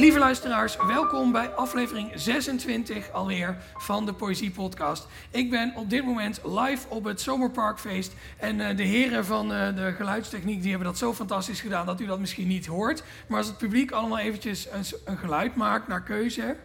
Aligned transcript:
Lieve 0.00 0.18
luisteraars, 0.18 0.76
welkom 0.86 1.32
bij 1.32 1.48
aflevering 1.48 2.12
26 2.14 3.12
alweer 3.12 3.56
van 3.76 4.06
de 4.06 4.12
Poëzie 4.12 4.50
Podcast. 4.50 5.06
Ik 5.30 5.50
ben 5.50 5.72
op 5.76 5.90
dit 5.90 6.04
moment 6.04 6.40
live 6.44 6.88
op 6.88 7.04
het 7.04 7.20
Zomerparkfeest. 7.20 8.12
En 8.36 8.58
uh, 8.58 8.76
de 8.76 8.82
heren 8.82 9.24
van 9.24 9.52
uh, 9.52 9.76
de 9.76 9.92
geluidstechniek 9.96 10.60
die 10.60 10.70
hebben 10.70 10.88
dat 10.88 10.98
zo 10.98 11.14
fantastisch 11.14 11.60
gedaan 11.60 11.86
dat 11.86 12.00
u 12.00 12.06
dat 12.06 12.18
misschien 12.18 12.48
niet 12.48 12.66
hoort. 12.66 13.02
Maar 13.26 13.38
als 13.38 13.46
het 13.46 13.58
publiek 13.58 13.90
allemaal 13.90 14.18
eventjes 14.18 14.68
een, 14.72 14.84
een 15.04 15.18
geluid 15.18 15.56
maakt 15.56 15.88
naar 15.88 16.02
keuze. 16.02 16.56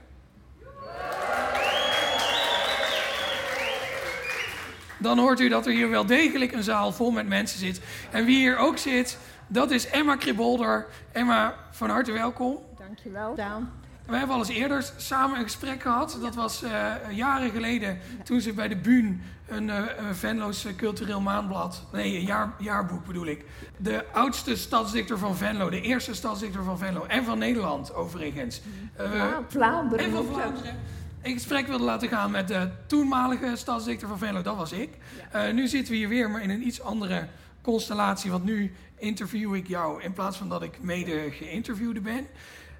Dan 4.97 5.19
hoort 5.19 5.39
u 5.39 5.49
dat 5.49 5.65
er 5.65 5.73
hier 5.73 5.89
wel 5.89 6.05
degelijk 6.05 6.51
een 6.51 6.63
zaal 6.63 6.91
vol 6.91 7.11
met 7.11 7.27
mensen 7.27 7.59
zit. 7.59 7.81
En 8.11 8.25
wie 8.25 8.37
hier 8.37 8.57
ook 8.57 8.77
zit, 8.77 9.17
dat 9.47 9.71
is 9.71 9.89
Emma 9.89 10.15
Kribolder. 10.15 10.87
Emma, 11.11 11.55
van 11.71 11.89
harte 11.89 12.11
welkom. 12.11 12.57
Dankjewel, 12.85 13.35
Daan. 13.35 13.71
We 14.05 14.15
hebben 14.15 14.35
al 14.35 14.41
eens 14.41 14.49
eerder 14.49 14.91
samen 14.97 15.37
een 15.37 15.43
gesprek 15.43 15.81
gehad. 15.81 16.17
Dat 16.21 16.35
was 16.35 16.63
uh, 16.63 16.93
jaren 17.11 17.49
geleden 17.49 17.99
toen 18.23 18.41
ze 18.41 18.53
bij 18.53 18.67
de 18.67 18.75
Buun 18.75 19.21
een 19.47 19.67
uh, 19.67 19.83
Venlo's 20.11 20.67
cultureel 20.77 21.21
maandblad, 21.21 21.83
nee, 21.91 22.15
een 22.15 22.25
jaar, 22.25 22.53
jaarboek 22.59 23.05
bedoel 23.05 23.25
ik. 23.25 23.45
De 23.77 24.05
oudste 24.13 24.55
stadsdichter 24.55 25.17
van 25.17 25.35
Venlo, 25.35 25.69
de 25.69 25.81
eerste 25.81 26.13
stadsdichter 26.13 26.63
van 26.63 26.77
Venlo 26.77 27.05
en 27.05 27.23
van 27.23 27.37
Nederland 27.37 27.93
overigens. 27.93 28.61
Uh, 29.01 29.15
ja, 29.15 29.41
Vlaanderen. 29.47 30.05
En 30.05 30.11
van 30.11 30.25
Vlaanderen. 30.25 30.75
Ik 31.21 31.33
gesprek 31.33 31.67
wilde 31.67 31.83
laten 31.83 32.09
gaan 32.09 32.31
met 32.31 32.47
de 32.47 32.69
toenmalige 32.85 33.55
stadsdichter 33.55 34.07
van 34.07 34.17
Venlo, 34.17 34.41
dat 34.41 34.55
was 34.55 34.71
ik. 34.71 34.89
Ja. 35.33 35.51
nu 35.51 35.67
zitten 35.67 35.91
we 35.91 35.97
hier 35.97 36.09
weer, 36.09 36.29
maar 36.29 36.41
in 36.41 36.49
een 36.49 36.67
iets 36.67 36.81
andere 36.81 37.27
constellatie. 37.61 38.31
Want 38.31 38.43
nu 38.43 38.73
interview 38.95 39.55
ik 39.55 39.67
jou 39.67 40.01
in 40.03 40.13
plaats 40.13 40.37
van 40.37 40.49
dat 40.49 40.61
ik 40.61 40.81
mede 40.81 41.31
geïnterviewde 41.31 42.01
ben. 42.01 42.27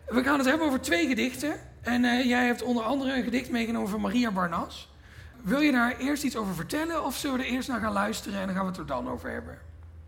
We 0.08 0.24
gaan 0.24 0.38
het 0.38 0.48
hebben 0.48 0.68
over 0.68 0.82
twee 0.82 1.08
gedichten. 1.08 1.54
En 1.82 2.04
uh, 2.04 2.26
jij 2.26 2.46
hebt 2.46 2.64
onder 2.64 2.84
andere 2.84 3.18
een 3.18 3.24
gedicht 3.24 3.52
meegenomen 3.52 3.90
van 3.90 4.02
Maria 4.02 4.32
Barnas. 4.32 4.94
Wil 5.42 5.60
je 5.60 5.72
daar 5.72 5.98
eerst 5.98 6.24
iets 6.24 6.36
over 6.36 6.56
vertellen 6.56 7.06
of 7.06 7.16
zullen 7.16 7.38
we 7.38 7.44
er 7.44 7.50
eerst 7.50 7.68
naar 7.68 7.80
gaan 7.80 7.94
luisteren 7.94 8.40
en 8.40 8.46
dan 8.46 8.56
gaan 8.56 8.66
we 8.66 8.72
het 8.72 8.80
er 8.80 8.86
dan 8.86 9.10
over 9.10 9.32
hebben? 9.32 9.58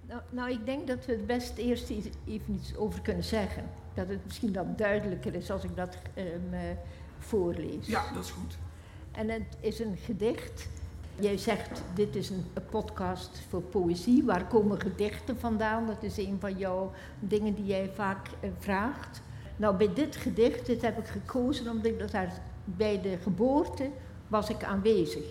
Nou, 0.07 0.21
nou 0.29 0.51
ik 0.51 0.65
denk 0.65 0.87
dat 0.87 1.05
we 1.05 1.11
het 1.11 1.27
best 1.27 1.57
eerst 1.57 1.89
even 1.89 2.53
iets 2.55 2.75
over 2.75 3.01
kunnen 3.01 3.23
zeggen. 3.23 3.63
Dat 3.93 4.07
het 4.07 4.25
misschien 4.25 4.51
dan 4.51 4.73
duidelijker 4.75 5.35
is 5.35 5.51
als 5.51 5.63
ik 5.63 5.75
dat 5.75 5.97
um, 6.17 6.23
uh, 6.53 6.59
voorlees. 7.19 7.87
Ja, 7.87 8.03
dat 8.13 8.23
is 8.23 8.31
goed. 8.31 8.57
En 9.11 9.29
het 9.29 9.57
is 9.59 9.79
een 9.79 9.97
gedicht. 10.05 10.67
Jij 11.19 11.37
zegt, 11.37 11.81
dit 11.93 12.15
is 12.15 12.29
een, 12.29 12.45
podcast 12.69 13.41
voor 13.49 13.61
poëzie. 13.61 14.23
Waar 14.23 14.47
komen 14.47 14.81
gedichten 14.81 15.39
vandaan? 15.39 15.87
Dat 15.87 16.03
is 16.03 16.17
een 16.17 16.37
van 16.39 16.57
jouw 16.57 16.91
dingen 17.19 17.53
die 17.53 17.65
jij 17.65 17.91
vaak 17.95 18.27
uh, 18.43 18.49
vraagt. 18.59 19.21
Nou, 19.57 19.75
bij 19.77 19.93
dit 19.93 20.15
gedicht, 20.15 20.65
dit 20.65 20.81
heb 20.81 20.97
ik 20.97 21.07
gekozen 21.07 21.69
omdat 21.69 21.85
ik 21.85 22.11
daar 22.11 22.41
bij 22.63 23.01
de 23.01 23.17
geboorte 23.21 23.89
was 24.27 24.49
ik 24.49 24.63
aanwezig 24.63 25.25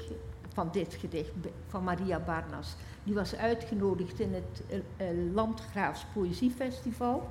van 0.53 0.69
dit 0.73 0.95
gedicht 0.95 1.31
van 1.69 1.85
Maria 1.85 2.19
Barnas. 2.19 2.75
Die 3.05 3.15
was 3.15 3.37
uitgenodigd 3.37 4.21
in 4.21 4.35
het 4.35 4.63
uh, 4.71 5.35
Landgraafs 5.35 6.07
Poëziefestival. 6.15 7.29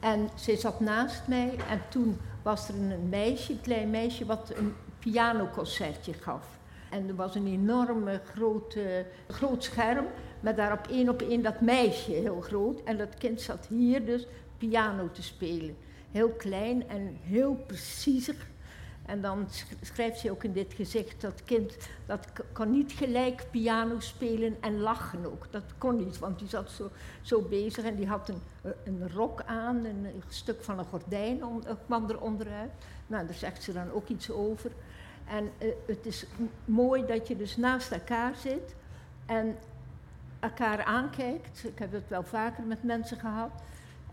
En 0.00 0.28
ze 0.34 0.56
zat 0.56 0.80
naast 0.80 1.22
mij 1.26 1.54
en 1.68 1.80
toen 1.88 2.18
was 2.42 2.68
er 2.68 2.74
een 2.74 3.08
meisje, 3.08 3.52
een 3.52 3.60
klein 3.60 3.90
meisje, 3.90 4.24
wat 4.24 4.52
een 4.56 4.74
pianoconcertje 4.98 6.12
gaf. 6.12 6.58
En 6.90 7.08
er 7.08 7.14
was 7.14 7.34
een 7.34 7.46
enorme 7.46 8.20
grote, 8.34 9.06
groot 9.28 9.64
scherm 9.64 10.06
met 10.40 10.56
daarop 10.56 10.86
één 10.86 11.08
op 11.08 11.22
één 11.22 11.42
dat 11.42 11.60
meisje 11.60 12.10
heel 12.10 12.40
groot. 12.40 12.82
En 12.82 12.96
dat 12.96 13.14
kind 13.14 13.40
zat 13.40 13.66
hier 13.66 14.06
dus 14.06 14.26
piano 14.58 15.10
te 15.12 15.22
spelen 15.22 15.76
heel 16.14 16.30
klein 16.30 16.88
en 16.88 17.16
heel 17.22 17.54
preciezig. 17.66 18.46
En 19.06 19.20
dan 19.20 19.48
schrijft 19.80 20.18
ze 20.18 20.30
ook 20.30 20.44
in 20.44 20.52
dit 20.52 20.74
gezicht, 20.74 21.20
dat 21.20 21.44
kind 21.44 21.76
dat 22.06 22.26
kan 22.52 22.70
niet 22.70 22.92
gelijk 22.92 23.46
piano 23.50 24.00
spelen 24.00 24.56
en 24.60 24.78
lachen 24.78 25.26
ook. 25.26 25.46
Dat 25.50 25.62
kon 25.78 25.96
niet, 25.96 26.18
want 26.18 26.38
die 26.38 26.48
zat 26.48 26.70
zo, 26.70 26.90
zo 27.22 27.42
bezig 27.42 27.84
en 27.84 27.96
die 27.96 28.06
had 28.06 28.28
een, 28.28 28.40
een 28.84 29.12
rok 29.12 29.42
aan, 29.42 29.84
een, 29.84 30.22
stuk 30.28 30.62
van 30.62 30.78
een 30.78 30.84
gordijn 30.84 31.44
om, 31.44 31.62
kwam 31.86 32.10
er 32.10 32.20
onderuit. 32.20 32.70
Nou, 33.06 33.26
daar 33.26 33.34
zegt 33.34 33.62
ze 33.62 33.72
dan 33.72 33.90
ook 33.90 34.08
iets 34.08 34.30
over. 34.30 34.70
En 35.28 35.50
uh, 35.58 35.68
het 35.86 36.06
is 36.06 36.26
mooi 36.64 37.06
dat 37.06 37.28
je 37.28 37.36
dus 37.36 37.56
naast 37.56 37.92
elkaar 37.92 38.34
zit 38.36 38.74
en 39.26 39.56
elkaar 40.40 40.84
aankijkt. 40.84 41.64
Ik 41.64 41.78
heb 41.78 41.92
het 41.92 42.08
wel 42.08 42.22
vaker 42.22 42.64
met 42.64 42.82
mensen 42.82 43.18
gehad. 43.18 43.50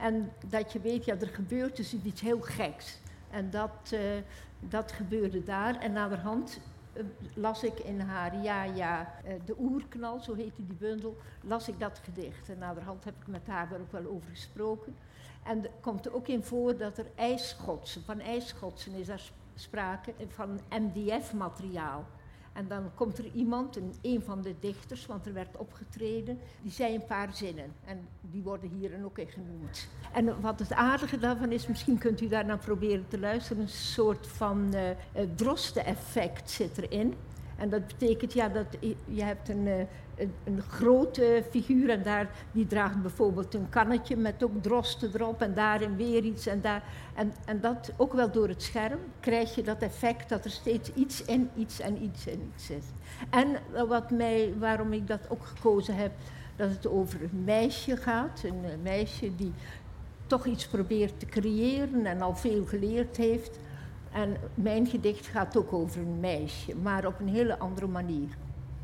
En 0.02 0.32
dat 0.48 0.72
je 0.72 0.80
weet, 0.80 1.06
ja, 1.06 1.16
er 1.16 1.28
gebeurt 1.28 1.76
dus 1.76 1.96
iets 2.04 2.22
heel 2.22 2.42
geks. 2.42 3.00
En 3.30 3.50
dat, 3.50 3.92
uh, 3.94 4.00
dat 4.60 4.92
gebeurde 4.92 5.44
daar. 5.44 5.80
En 5.80 5.92
naderhand 5.92 6.60
uh, 6.94 7.04
las 7.34 7.64
ik 7.64 7.80
in 7.80 8.00
haar 8.00 8.42
Ja, 8.42 8.64
ja, 8.64 9.14
uh, 9.26 9.34
de 9.46 9.56
oerknal, 9.60 10.20
zo 10.20 10.36
heette 10.36 10.66
die 10.66 10.76
bundel, 10.76 11.18
las 11.42 11.68
ik 11.68 11.80
dat 11.80 12.02
gedicht. 12.04 12.50
En 12.50 12.58
naderhand 12.58 13.04
heb 13.04 13.14
ik 13.22 13.28
met 13.28 13.48
haar 13.48 13.70
daar 13.70 13.80
ook 13.80 13.92
wel 13.92 14.06
over 14.06 14.30
gesproken. 14.30 14.96
En 15.44 15.64
er 15.64 15.72
komt 15.82 16.06
er 16.06 16.16
ook 16.16 16.28
in 16.28 16.44
voor 16.44 16.78
dat 16.78 16.98
er 16.98 17.08
ijsschotsen, 17.16 18.04
van 18.04 18.20
ijsschotsen 18.20 18.94
is 18.94 19.06
daar 19.08 19.32
sprake, 19.56 20.14
van 20.28 20.60
MDF-materiaal. 20.70 22.06
En 22.54 22.68
dan 22.68 22.92
komt 22.96 23.18
er 23.18 23.26
iemand, 23.34 23.76
een, 23.76 23.94
een 24.02 24.22
van 24.22 24.42
de 24.42 24.56
dichters, 24.60 25.06
want 25.06 25.26
er 25.26 25.34
werd 25.34 25.58
opgetreden, 25.58 26.40
die 26.62 26.72
zei 26.72 26.96
een 26.96 27.06
paar 27.06 27.34
zinnen. 27.34 27.74
En 27.86 28.08
die 28.22 28.44
worden 28.44 28.70
hier 28.70 28.92
ook 29.04 29.18
in 29.18 29.28
genoemd. 29.28 29.88
En 30.14 30.42
wat 30.42 30.60
het 30.60 30.74
aardige 30.74 31.20
daarvan 31.20 31.52
is, 31.52 31.68
misschien 31.68 31.98
kunt 31.98 32.22
u 32.22 32.28
daar 32.28 32.46
naar 32.46 32.58
proberen 32.58 33.06
te 33.08 33.20
luisteren, 33.20 33.62
een 33.62 33.70
soort 33.70 34.28
van 34.28 34.76
uh, 34.76 34.90
drosten-effect 35.36 36.50
zit 36.50 36.78
erin. 36.78 37.14
En 37.62 37.70
dat 37.70 37.88
betekent 37.88 38.34
ja, 38.34 38.50
dat 38.50 38.66
je 39.06 39.24
hebt 39.24 39.50
een, 39.50 39.66
uh, 39.66 39.78
een, 40.16 40.34
een, 40.44 40.62
grote 40.62 41.44
figuur 41.50 41.90
en 41.90 42.04
daar, 42.04 42.30
die 42.52 42.68
draagt 42.68 43.02
bijvoorbeeld 43.02 43.54
een 43.54 43.70
kannetje 43.70 44.16
met 44.16 44.44
ook 44.44 44.62
drosten 44.62 45.12
erop 45.14 45.42
en 45.42 45.54
daarin 45.54 45.96
weer 45.96 46.24
iets. 46.24 46.48
En, 46.48 46.62
daar, 46.62 46.84
en, 47.16 47.34
en 47.46 47.62
dat 47.62 47.92
ook 47.98 48.14
wel 48.14 48.32
door 48.32 48.48
het 48.48 48.64
scherm 48.64 49.00
krijg 49.20 49.56
je 49.56 49.64
dat 49.64 49.82
effect 49.82 50.30
dat 50.30 50.46
er 50.46 50.52
steeds 50.52 50.94
iets 50.94 51.26
en 51.26 51.50
iets 51.56 51.80
en 51.80 52.04
iets 52.04 52.28
en 52.28 52.52
iets 52.54 52.70
is. 52.70 52.86
En 53.30 53.48
wat 53.88 54.12
mij, 54.12 54.54
waarom 54.60 54.94
ik 54.94 55.08
dat 55.08 55.30
ook 55.30 55.46
gekozen 55.46 55.96
heb, 55.96 56.12
dat 56.56 56.70
het 56.70 56.88
over 56.88 57.22
een 57.22 57.44
meisje 57.44 57.98
gaat. 57.98 58.44
Een 58.44 58.82
meisje 58.82 59.36
die 59.36 59.52
toch 60.28 60.46
iets 60.46 60.68
probeert 60.68 61.20
te 61.20 61.26
creëren 61.26 62.06
en 62.06 62.22
al 62.22 62.36
veel 62.36 62.66
geleerd 62.66 63.18
heeft. 63.18 63.60
En 64.12 64.38
mijn 64.54 64.88
gedicht 64.88 65.28
gaat 65.28 65.58
ook 65.58 65.74
over 65.74 66.02
een 66.02 66.20
meisje, 66.20 66.76
maar 66.76 67.06
op 67.06 67.20
een 67.20 67.30
hele 67.30 67.60
andere 67.60 67.88
manier. 67.88 68.30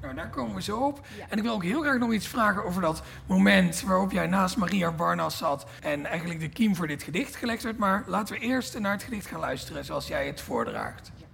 Nou, 0.02 0.16
daar 0.16 0.30
komen 0.30 0.56
we 0.56 0.62
zo 0.62 0.78
op. 0.78 1.06
Ja. 1.18 1.26
En 1.30 1.38
ik 1.38 1.44
wil 1.44 1.54
ook 1.54 1.64
heel 1.64 1.82
graag 1.82 1.98
nog 1.98 2.14
iets 2.14 2.28
vragen 2.28 2.66
over 2.66 2.82
dat 2.82 3.04
moment 3.26 3.82
waarop 3.82 4.12
jij 4.12 4.28
naast 4.28 4.58
Maria 4.58 4.92
Barnas 4.92 5.38
zat 5.38 5.68
en 5.82 6.06
eigenlijk 6.06 6.40
de 6.40 6.50
kiem 6.50 6.76
voor 6.76 6.88
dit 6.88 7.04
gedicht 7.04 7.36
gelegd 7.36 7.64
werd. 7.64 7.78
Maar 7.78 8.04
laten 8.08 8.36
we 8.36 8.42
eerst 8.42 8.80
naar 8.80 8.92
het 8.92 9.04
gedicht 9.04 9.26
gaan 9.26 9.40
luisteren 9.40 9.86
zoals 9.86 10.08
jij 10.08 10.28
het 10.28 10.42
voordraagt. 10.42 11.12
Ja. 11.16 11.26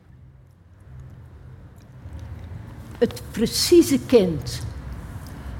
Het 2.97 3.21
precieze 3.31 3.99
kind. 4.05 4.65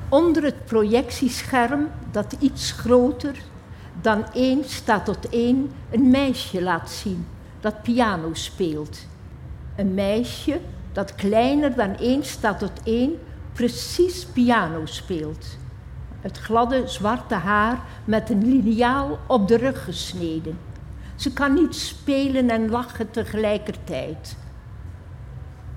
Onder 0.09 0.43
het 0.43 0.65
projectiescherm 0.65 1.89
dat 2.11 2.35
iets 2.39 2.71
groter 2.71 3.37
dan 4.01 4.31
één 4.33 4.63
staat 4.63 5.05
tot 5.05 5.29
één 5.29 5.71
een 5.91 6.09
meisje 6.09 6.61
laat 6.61 6.91
zien 6.91 7.27
dat 7.63 7.81
piano 7.81 8.33
speelt. 8.33 9.07
Een 9.75 9.93
meisje 9.93 10.59
dat 10.91 11.15
kleiner 11.15 11.75
dan 11.75 11.95
één 11.97 12.25
staat 12.25 12.59
tot 12.59 12.71
één 12.83 13.19
precies 13.53 14.25
piano 14.25 14.85
speelt. 14.85 15.57
Het 16.21 16.37
gladde 16.37 16.87
zwarte 16.87 17.35
haar 17.35 17.81
met 18.05 18.29
een 18.29 18.47
liniaal 18.47 19.19
op 19.27 19.47
de 19.47 19.57
rug 19.57 19.83
gesneden. 19.83 20.57
Ze 21.15 21.33
kan 21.33 21.53
niet 21.53 21.75
spelen 21.75 22.49
en 22.49 22.69
lachen 22.69 23.11
tegelijkertijd. 23.11 24.35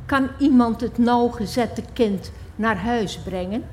Kan 0.06 0.28
iemand 0.38 0.81
het 0.81 0.99
nauwgezette 0.99 1.82
kind 1.93 2.32
naar 2.56 2.76
huis 2.76 3.19
brengen? 3.19 3.64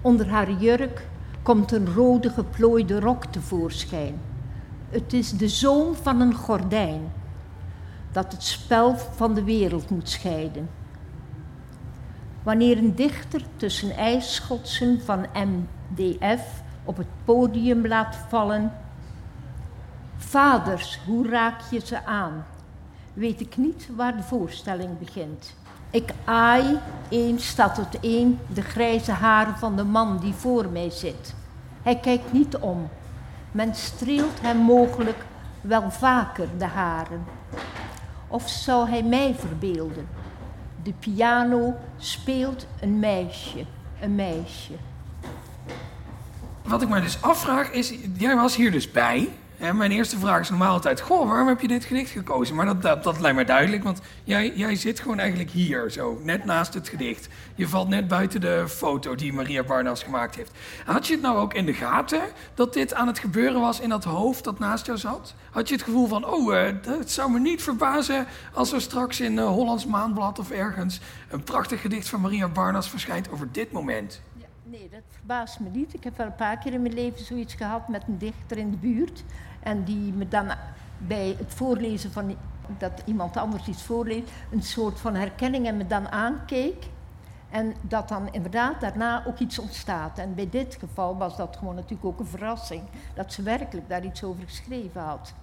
Onder 0.00 0.28
haar 0.28 0.50
jurk 0.52 1.06
komt 1.42 1.72
een 1.72 1.94
rode 1.94 2.30
geplooide 2.30 3.00
rok 3.00 3.24
tevoorschijn. 3.24 4.20
Het 4.90 5.12
is 5.12 5.30
de 5.32 5.48
zoom 5.48 5.94
van 5.94 6.20
een 6.20 6.34
gordijn 6.34 7.12
dat 8.12 8.32
het 8.32 8.42
spel 8.42 8.96
van 8.96 9.34
de 9.34 9.44
wereld 9.44 9.90
moet 9.90 10.08
scheiden. 10.08 10.70
Wanneer 12.42 12.78
een 12.78 12.94
dichter 12.94 13.42
tussen 13.56 13.96
ijsschotsen 13.96 15.00
van 15.04 15.26
MDF 15.34 16.62
op 16.84 16.96
het 16.96 17.06
podium 17.24 17.86
laat 17.86 18.16
vallen. 18.28 18.72
Vaders, 20.16 21.00
hoe 21.06 21.28
raak 21.28 21.60
je 21.70 21.80
ze 21.84 22.04
aan? 22.04 22.44
Weet 23.12 23.40
ik 23.40 23.56
niet 23.56 23.88
waar 23.96 24.16
de 24.16 24.22
voorstelling 24.22 24.98
begint. 24.98 25.56
Ik 25.90 26.12
aai 26.24 26.78
één 27.08 27.40
stad 27.40 27.74
tot 27.74 28.00
één 28.00 28.38
de 28.54 28.62
grijze 28.62 29.12
haren 29.12 29.56
van 29.56 29.76
de 29.76 29.84
man 29.84 30.18
die 30.18 30.34
voor 30.34 30.68
mij 30.68 30.90
zit. 30.90 31.34
Hij 31.82 31.96
kijkt 31.96 32.32
niet 32.32 32.56
om. 32.56 32.88
Men 33.52 33.74
streelt 33.74 34.40
hem 34.40 34.56
mogelijk 34.56 35.24
wel 35.60 35.90
vaker 35.90 36.48
de 36.58 36.64
haren. 36.64 37.24
Of 38.28 38.48
zou 38.48 38.88
hij 38.88 39.02
mij 39.02 39.34
verbeelden? 39.38 40.08
De 40.82 40.92
piano 40.92 41.74
speelt 41.98 42.66
een 42.80 42.98
meisje, 42.98 43.64
een 44.00 44.14
meisje. 44.14 44.72
Wat 46.62 46.82
ik 46.82 46.88
me 46.88 47.00
dus 47.00 47.22
afvraag 47.22 47.70
is, 47.70 47.94
jij 48.16 48.36
was 48.36 48.56
hier 48.56 48.70
dus 48.70 48.90
bij. 48.90 49.28
En 49.60 49.76
mijn 49.76 49.90
eerste 49.90 50.18
vraag 50.18 50.40
is 50.40 50.48
normaal 50.48 50.72
altijd: 50.72 51.00
Goh, 51.00 51.28
waarom 51.28 51.48
heb 51.48 51.60
je 51.60 51.68
dit 51.68 51.84
gedicht 51.84 52.10
gekozen? 52.10 52.56
Maar 52.56 52.66
dat, 52.66 52.82
dat, 52.82 53.02
dat 53.02 53.20
lijkt 53.20 53.36
me 53.36 53.44
duidelijk, 53.44 53.82
want 53.82 54.00
jij, 54.24 54.52
jij 54.54 54.76
zit 54.76 55.00
gewoon 55.00 55.18
eigenlijk 55.18 55.50
hier, 55.50 55.90
zo, 55.90 56.20
net 56.22 56.44
naast 56.44 56.74
het 56.74 56.88
gedicht. 56.88 57.28
Je 57.54 57.68
valt 57.68 57.88
net 57.88 58.08
buiten 58.08 58.40
de 58.40 58.64
foto 58.68 59.14
die 59.14 59.32
Maria 59.32 59.62
Barnas 59.62 60.02
gemaakt 60.02 60.36
heeft. 60.36 60.50
Had 60.84 61.06
je 61.06 61.12
het 61.12 61.22
nou 61.22 61.38
ook 61.38 61.54
in 61.54 61.66
de 61.66 61.74
gaten 61.74 62.20
dat 62.54 62.72
dit 62.72 62.94
aan 62.94 63.06
het 63.06 63.18
gebeuren 63.18 63.60
was 63.60 63.80
in 63.80 63.88
dat 63.88 64.04
hoofd 64.04 64.44
dat 64.44 64.58
naast 64.58 64.86
jou 64.86 64.98
zat? 64.98 65.34
Had 65.50 65.68
je 65.68 65.74
het 65.74 65.84
gevoel 65.84 66.06
van: 66.06 66.26
Oh, 66.26 66.52
het 66.86 67.10
zou 67.10 67.30
me 67.30 67.38
niet 67.38 67.62
verbazen 67.62 68.26
als 68.52 68.72
er 68.72 68.80
straks 68.80 69.20
in 69.20 69.32
uh, 69.32 69.46
Hollands 69.46 69.86
Maandblad 69.86 70.38
of 70.38 70.50
ergens 70.50 71.00
een 71.30 71.44
prachtig 71.44 71.80
gedicht 71.80 72.08
van 72.08 72.20
Maria 72.20 72.48
Barnas 72.48 72.90
verschijnt 72.90 73.30
over 73.30 73.52
dit 73.52 73.72
moment? 73.72 74.20
Nee, 74.70 74.88
dat 74.90 75.02
verbaast 75.08 75.60
me 75.60 75.68
niet. 75.68 75.94
Ik 75.94 76.04
heb 76.04 76.16
wel 76.16 76.26
een 76.26 76.34
paar 76.34 76.58
keer 76.58 76.72
in 76.72 76.82
mijn 76.82 76.94
leven 76.94 77.24
zoiets 77.24 77.54
gehad 77.54 77.88
met 77.88 78.02
een 78.06 78.18
dichter 78.18 78.56
in 78.58 78.70
de 78.70 78.76
buurt. 78.76 79.24
En 79.60 79.84
die 79.84 80.12
me 80.12 80.28
dan 80.28 80.50
bij 80.98 81.34
het 81.38 81.54
voorlezen 81.54 82.12
van 82.12 82.36
dat 82.78 83.02
iemand 83.04 83.36
anders 83.36 83.66
iets 83.66 83.82
voorleest, 83.82 84.30
een 84.50 84.62
soort 84.62 85.00
van 85.00 85.14
herkenning 85.14 85.66
en 85.66 85.76
me 85.76 85.86
dan 85.86 86.08
aankeek. 86.08 86.86
En 87.50 87.74
dat 87.80 88.08
dan 88.08 88.32
inderdaad 88.32 88.80
daarna 88.80 89.26
ook 89.26 89.38
iets 89.38 89.58
ontstaat. 89.58 90.18
En 90.18 90.34
bij 90.34 90.50
dit 90.50 90.76
geval 90.80 91.16
was 91.16 91.36
dat 91.36 91.56
gewoon 91.56 91.74
natuurlijk 91.74 92.04
ook 92.04 92.20
een 92.20 92.26
verrassing. 92.26 92.82
Dat 93.14 93.32
ze 93.32 93.42
werkelijk 93.42 93.88
daar 93.88 94.04
iets 94.04 94.24
over 94.24 94.42
geschreven 94.42 95.00
had. 95.00 95.34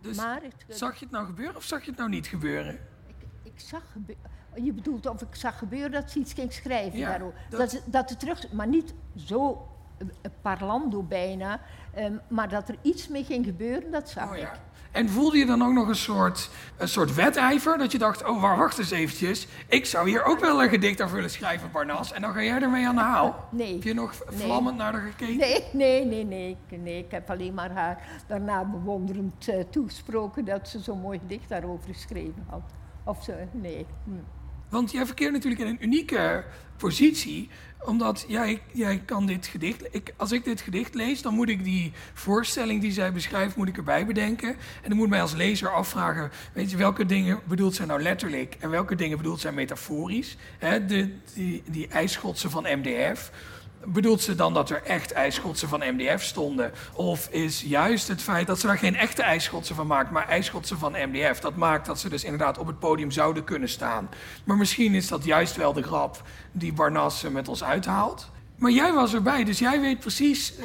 Dus 0.00 0.16
maar 0.16 0.40
zag 0.68 0.94
je 0.94 1.04
het 1.04 1.14
nou 1.14 1.26
gebeuren 1.26 1.56
of 1.56 1.62
zag 1.62 1.80
je 1.84 1.90
het 1.90 1.98
nou 1.98 2.10
niet 2.10 2.26
gebeuren? 2.26 2.78
Ik, 3.06 3.14
ik 3.42 3.60
zag 3.60 3.82
gebeuren. 3.92 4.30
Je 4.64 4.72
bedoelt 4.72 5.06
of 5.06 5.22
ik 5.22 5.34
zag 5.34 5.58
gebeuren 5.58 5.90
dat 5.90 6.10
ze 6.10 6.18
iets 6.18 6.32
ging 6.32 6.52
schrijven 6.52 6.98
ja, 6.98 7.08
daarover. 7.08 7.38
Dat... 7.50 7.60
Dat, 7.60 7.82
dat 7.86 8.10
het 8.10 8.20
terug, 8.20 8.52
maar 8.52 8.68
niet 8.68 8.94
zo 9.16 9.68
parlando 10.42 11.02
bijna. 11.02 11.60
Um, 11.98 12.20
maar 12.28 12.48
dat 12.48 12.68
er 12.68 12.76
iets 12.82 13.08
mee 13.08 13.24
ging 13.24 13.44
gebeuren, 13.44 13.90
dat 13.90 14.08
zag 14.08 14.30
oh, 14.30 14.36
ja. 14.36 14.52
ik. 14.52 14.60
En 14.92 15.08
voelde 15.08 15.38
je 15.38 15.46
dan 15.46 15.62
ook 15.62 15.72
nog 15.72 15.88
een 15.88 15.94
soort, 15.94 16.50
een 16.76 16.88
soort 16.88 17.14
wedijver? 17.14 17.78
Dat 17.78 17.92
je 17.92 17.98
dacht, 17.98 18.24
oh, 18.24 18.58
wacht 18.58 18.78
eens 18.78 18.90
eventjes. 18.90 19.46
Ik 19.68 19.86
zou 19.86 20.08
hier 20.08 20.24
ook 20.24 20.40
wel 20.40 20.62
een 20.62 20.68
gedicht 20.68 21.02
over 21.02 21.14
willen 21.14 21.30
schrijven, 21.30 21.70
Barnas. 21.70 22.12
En 22.12 22.22
dan 22.22 22.32
ga 22.32 22.42
jij 22.42 22.60
ermee 22.60 22.86
aan 22.86 22.94
de 22.94 23.00
haal? 23.00 23.48
Nee. 23.50 23.72
Heb 23.72 23.82
je 23.82 23.94
nog 23.94 24.14
vlammend 24.26 24.76
naar 24.76 24.92
haar 24.92 25.02
gekeken? 25.02 25.36
Nee, 25.36 25.64
nee, 25.72 26.04
nee, 26.04 26.24
nee, 26.24 26.56
nee. 26.78 26.98
Ik 26.98 27.10
heb 27.10 27.30
alleen 27.30 27.54
maar 27.54 27.70
haar 27.70 28.22
daarna 28.26 28.64
bewonderend 28.64 29.48
uh, 29.48 29.64
toegesproken... 29.70 30.44
dat 30.44 30.68
ze 30.68 30.78
zo'n 30.78 31.00
mooi 31.00 31.18
gedicht 31.18 31.48
daarover 31.48 31.88
geschreven 31.88 32.46
had. 32.48 32.72
Of 33.04 33.22
ze, 33.22 33.34
nee. 33.52 33.86
Hm. 34.04 34.10
Want 34.72 34.90
jij 34.90 35.06
verkeert 35.06 35.32
natuurlijk 35.32 35.60
in 35.60 35.66
een 35.66 35.84
unieke 35.84 36.44
positie 36.76 37.48
omdat 37.84 38.24
jij, 38.28 38.62
jij 38.72 39.02
kan 39.04 39.26
dit 39.26 39.46
gedicht. 39.46 39.84
Ik, 39.90 40.14
als 40.16 40.32
ik 40.32 40.44
dit 40.44 40.60
gedicht 40.60 40.94
lees, 40.94 41.22
dan 41.22 41.34
moet 41.34 41.48
ik 41.48 41.64
die 41.64 41.92
voorstelling 42.14 42.80
die 42.80 42.92
zij 42.92 43.12
beschrijft, 43.12 43.56
moet 43.56 43.68
ik 43.68 43.76
erbij 43.76 44.06
bedenken. 44.06 44.48
En 44.82 44.88
dan 44.88 44.96
moet 44.96 45.08
mij 45.08 45.20
als 45.20 45.32
lezer 45.32 45.68
afvragen: 45.68 46.30
weet 46.52 46.70
je, 46.70 46.76
welke 46.76 47.06
dingen 47.06 47.40
bedoelt 47.44 47.74
zij 47.74 47.86
nou 47.86 48.02
letterlijk 48.02 48.56
en 48.58 48.70
welke 48.70 48.94
dingen 48.94 49.16
bedoelt 49.16 49.40
zij 49.40 49.52
metaforisch? 49.52 50.36
De, 50.58 51.08
die, 51.34 51.62
die 51.66 51.88
ijsschotsen 51.88 52.50
van 52.50 52.66
MDF. 52.78 53.30
Bedoelt 53.84 54.22
ze 54.22 54.34
dan 54.34 54.54
dat 54.54 54.70
er 54.70 54.82
echt 54.82 55.12
ijsschotsen 55.12 55.68
van 55.68 55.82
MDF 55.94 56.22
stonden? 56.22 56.72
Of 56.92 57.28
is 57.30 57.62
juist 57.62 58.08
het 58.08 58.22
feit 58.22 58.46
dat 58.46 58.60
ze 58.60 58.66
daar 58.66 58.78
geen 58.78 58.96
echte 58.96 59.22
ijsschotsen 59.22 59.74
van 59.74 59.86
maakt, 59.86 60.10
maar 60.10 60.28
ijsschotsen 60.28 60.78
van 60.78 60.92
MDF, 60.92 61.40
dat 61.40 61.56
maakt 61.56 61.86
dat 61.86 62.00
ze 62.00 62.08
dus 62.08 62.24
inderdaad 62.24 62.58
op 62.58 62.66
het 62.66 62.78
podium 62.78 63.10
zouden 63.10 63.44
kunnen 63.44 63.68
staan? 63.68 64.08
Maar 64.44 64.56
misschien 64.56 64.94
is 64.94 65.08
dat 65.08 65.24
juist 65.24 65.56
wel 65.56 65.72
de 65.72 65.82
grap 65.82 66.22
die 66.52 66.72
Barnas 66.72 67.22
met 67.22 67.48
ons 67.48 67.64
uithaalt. 67.64 68.30
Maar 68.56 68.70
jij 68.70 68.92
was 68.92 69.14
erbij, 69.14 69.44
dus 69.44 69.58
jij 69.58 69.80
weet 69.80 70.00
precies 70.00 70.54
uh, 70.58 70.64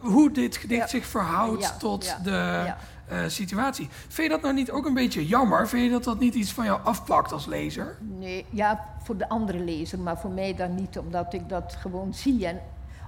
hoe 0.00 0.30
dit 0.30 0.56
gedicht 0.56 0.90
zich 0.90 1.06
verhoudt 1.06 1.78
tot 1.78 2.16
de 2.24 2.72
uh, 3.10 3.18
situatie. 3.26 3.88
Vind 3.90 4.22
je 4.22 4.28
dat 4.28 4.42
nou 4.42 4.54
niet 4.54 4.70
ook 4.70 4.86
een 4.86 4.94
beetje 4.94 5.26
jammer? 5.26 5.68
Vind 5.68 5.84
je 5.84 5.90
dat 5.90 6.04
dat 6.04 6.18
niet 6.18 6.34
iets 6.34 6.52
van 6.52 6.64
jou 6.64 6.80
afpakt 6.84 7.32
als 7.32 7.46
lezer? 7.46 7.98
Nee, 8.00 8.46
ja, 8.50 8.86
voor 9.02 9.16
de 9.16 9.28
andere 9.28 9.58
lezer, 9.58 9.98
maar 9.98 10.18
voor 10.18 10.30
mij 10.30 10.54
dan 10.54 10.74
niet, 10.74 10.98
omdat 10.98 11.32
ik 11.32 11.48
dat 11.48 11.76
gewoon 11.80 12.14
zie. 12.14 12.46
En 12.46 12.60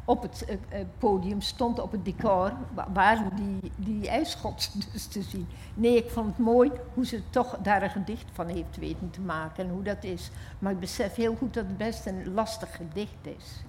op 0.04 0.22
het 0.22 0.46
uh, 0.48 0.80
podium 0.98 1.40
stond 1.40 1.80
op 1.80 1.92
het 1.92 2.04
decor, 2.04 2.52
waren 2.92 3.30
die, 3.36 3.72
die 3.76 4.08
ijsschot 4.08 4.70
dus 4.92 5.06
te 5.06 5.22
zien. 5.22 5.46
Nee, 5.74 5.96
ik 5.96 6.10
vond 6.10 6.26
het 6.26 6.38
mooi 6.38 6.70
hoe 6.94 7.06
ze 7.06 7.22
toch 7.30 7.56
daar 7.62 7.82
een 7.82 7.90
gedicht 7.90 8.26
van 8.32 8.46
heeft 8.46 8.76
weten 8.78 9.10
te 9.10 9.20
maken 9.20 9.64
en 9.64 9.70
hoe 9.70 9.82
dat 9.82 10.04
is. 10.04 10.30
Maar 10.58 10.72
ik 10.72 10.80
besef 10.80 11.14
heel 11.14 11.36
goed 11.36 11.54
dat 11.54 11.66
het 11.66 11.76
best 11.76 12.06
een 12.06 12.34
lastig 12.34 12.76
gedicht 12.76 13.26
is. 13.38 13.62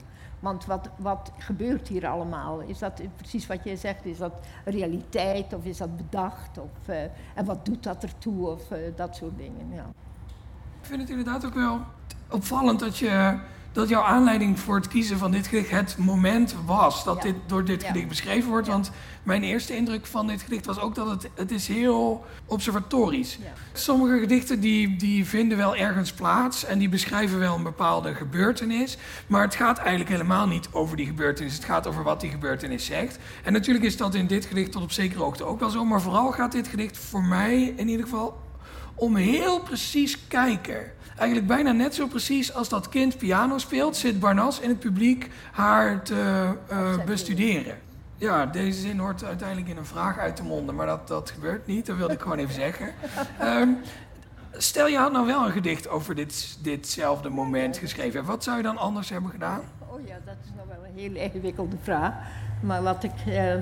Want 0.46 0.66
wat, 0.66 0.90
wat 0.98 1.32
gebeurt 1.38 1.88
hier 1.88 2.08
allemaal? 2.08 2.60
Is 2.60 2.80
dat 2.80 3.02
precies 3.16 3.48
wat 3.48 3.64
jij 3.64 3.76
zegt? 3.76 4.06
Is 4.06 4.18
dat 4.18 4.34
realiteit 4.66 5.54
of 5.54 5.66
is 5.66 5.78
dat 5.78 5.98
bedacht? 5.98 6.58
Of, 6.58 6.90
uh, 6.90 7.02
en 7.34 7.46
wat 7.46 7.66
doet 7.66 7.84
dat 7.84 8.04
ertoe? 8.04 8.48
Of 8.48 8.72
uh, 8.72 8.78
dat 8.96 9.16
soort 9.16 9.38
dingen. 9.38 9.74
Ja. 9.74 9.86
Ik 10.82 10.86
vind 10.86 11.02
het 11.02 11.10
inderdaad 11.10 11.46
ook 11.46 11.54
wel 11.54 11.80
opvallend 12.30 12.80
dat 12.80 12.98
je 12.98 13.38
dat 13.76 13.90
jouw 13.90 14.02
aanleiding 14.02 14.60
voor 14.60 14.76
het 14.76 14.88
kiezen 14.88 15.18
van 15.18 15.32
dit 15.32 15.48
gedicht 15.48 15.70
het 15.70 15.96
moment 15.98 16.56
was 16.66 17.04
dat 17.04 17.22
dit 17.22 17.36
door 17.46 17.66
dit 17.66 17.84
gedicht 17.84 18.08
beschreven 18.08 18.50
wordt. 18.50 18.68
Want 18.68 18.92
mijn 19.24 19.44
eerste 19.44 19.76
indruk 19.76 20.06
van 20.06 20.28
dit 20.28 20.42
gedicht 20.42 20.66
was 20.66 20.80
ook 20.80 20.96
dat 20.96 21.10
het, 21.10 21.30
het 21.34 21.52
is 21.52 21.68
heel 21.68 22.26
observatorisch. 22.46 23.40
Sommige 23.74 24.20
gedichten 24.20 24.60
die, 24.60 24.96
die 24.96 25.26
vinden 25.26 25.58
wel 25.58 25.76
ergens 25.76 26.14
plaats 26.14 26.66
en 26.66 26.80
die 26.80 26.90
beschrijven 26.90 27.40
wel 27.40 27.56
een 27.56 27.64
bepaalde 27.64 28.14
gebeurtenis. 28.14 28.98
Maar 29.28 29.42
het 29.42 29.56
gaat 29.56 29.78
eigenlijk 29.78 30.10
helemaal 30.10 30.48
niet 30.48 30.70
over 30.72 30.98
die 30.98 31.06
gebeurtenis. 31.06 31.54
Het 31.54 31.66
gaat 31.66 31.88
over 31.88 32.04
wat 32.04 32.22
die 32.22 32.30
gebeurtenis 32.30 32.86
zegt. 32.86 33.20
En 33.44 33.54
natuurlijk 33.54 33.86
is 33.86 33.98
dat 33.98 34.16
in 34.16 34.28
dit 34.28 34.46
gedicht 34.46 34.72
tot 34.72 34.84
op 34.84 34.92
zekere 34.92 35.24
hoogte 35.24 35.44
ook 35.44 35.60
wel 35.60 35.70
zo. 35.70 35.86
Maar 35.86 36.02
vooral 36.02 36.32
gaat 36.32 36.52
dit 36.52 36.68
gedicht 36.68 36.98
voor 36.98 37.24
mij 37.24 37.74
in 37.76 37.88
ieder 37.88 38.06
geval 38.06 38.44
om 38.96 39.16
heel 39.16 39.60
precies 39.60 40.28
kijken. 40.28 40.92
Eigenlijk 41.18 41.48
bijna 41.48 41.72
net 41.72 41.96
zo 41.96 42.08
precies 42.08 42.54
als 42.54 42.70
dat 42.70 42.90
kind 42.90 43.18
piano 43.18 43.58
speelt, 43.58 43.96
zit 43.96 44.20
Barnas 44.20 44.60
in 44.60 44.70
het 44.70 44.80
publiek 44.80 45.30
haar 45.52 46.04
te 46.04 46.52
uh, 46.72 47.04
bestuderen. 47.06 47.78
Ja, 48.18 48.46
deze 48.46 48.80
zin 48.80 49.00
hoort 49.00 49.24
uiteindelijk 49.24 49.68
in 49.68 49.78
een 49.78 49.86
vraag 49.86 50.18
uit 50.18 50.38
de 50.38 50.44
monden, 50.44 50.76
maar 50.76 50.86
dat, 50.86 51.08
dat 51.08 51.30
gebeurt 51.30 51.68
niet. 51.68 51.86
Dat 51.86 51.98
wilde 51.98 52.14
ik 52.14 52.22
gewoon 52.22 52.38
even 52.38 52.54
zeggen. 52.54 52.94
Um, 53.42 53.78
stel 54.52 54.88
je 54.88 54.98
had 54.98 55.12
nou 55.12 55.26
wel 55.26 55.46
een 55.46 55.52
gedicht 55.52 55.88
over 55.88 56.16
dit, 56.16 56.58
ditzelfde 56.62 57.30
moment 57.30 57.78
geschreven. 57.78 58.26
Wat 58.26 58.44
zou 58.44 58.58
je 58.58 58.64
dan 58.64 58.78
anders 58.78 59.10
hebben 59.10 59.32
gedaan? 59.32 59.62
Oh 59.80 60.08
ja, 60.08 60.18
dat 60.26 60.36
is 60.44 60.50
nog 60.56 60.66
wel 60.68 60.86
een 60.86 61.00
hele 61.00 61.20
ingewikkelde 61.20 61.78
vraag. 61.82 62.14
Maar 62.62 62.84
wat 62.84 63.04
ik. 63.04 63.12
Uh, 63.28 63.54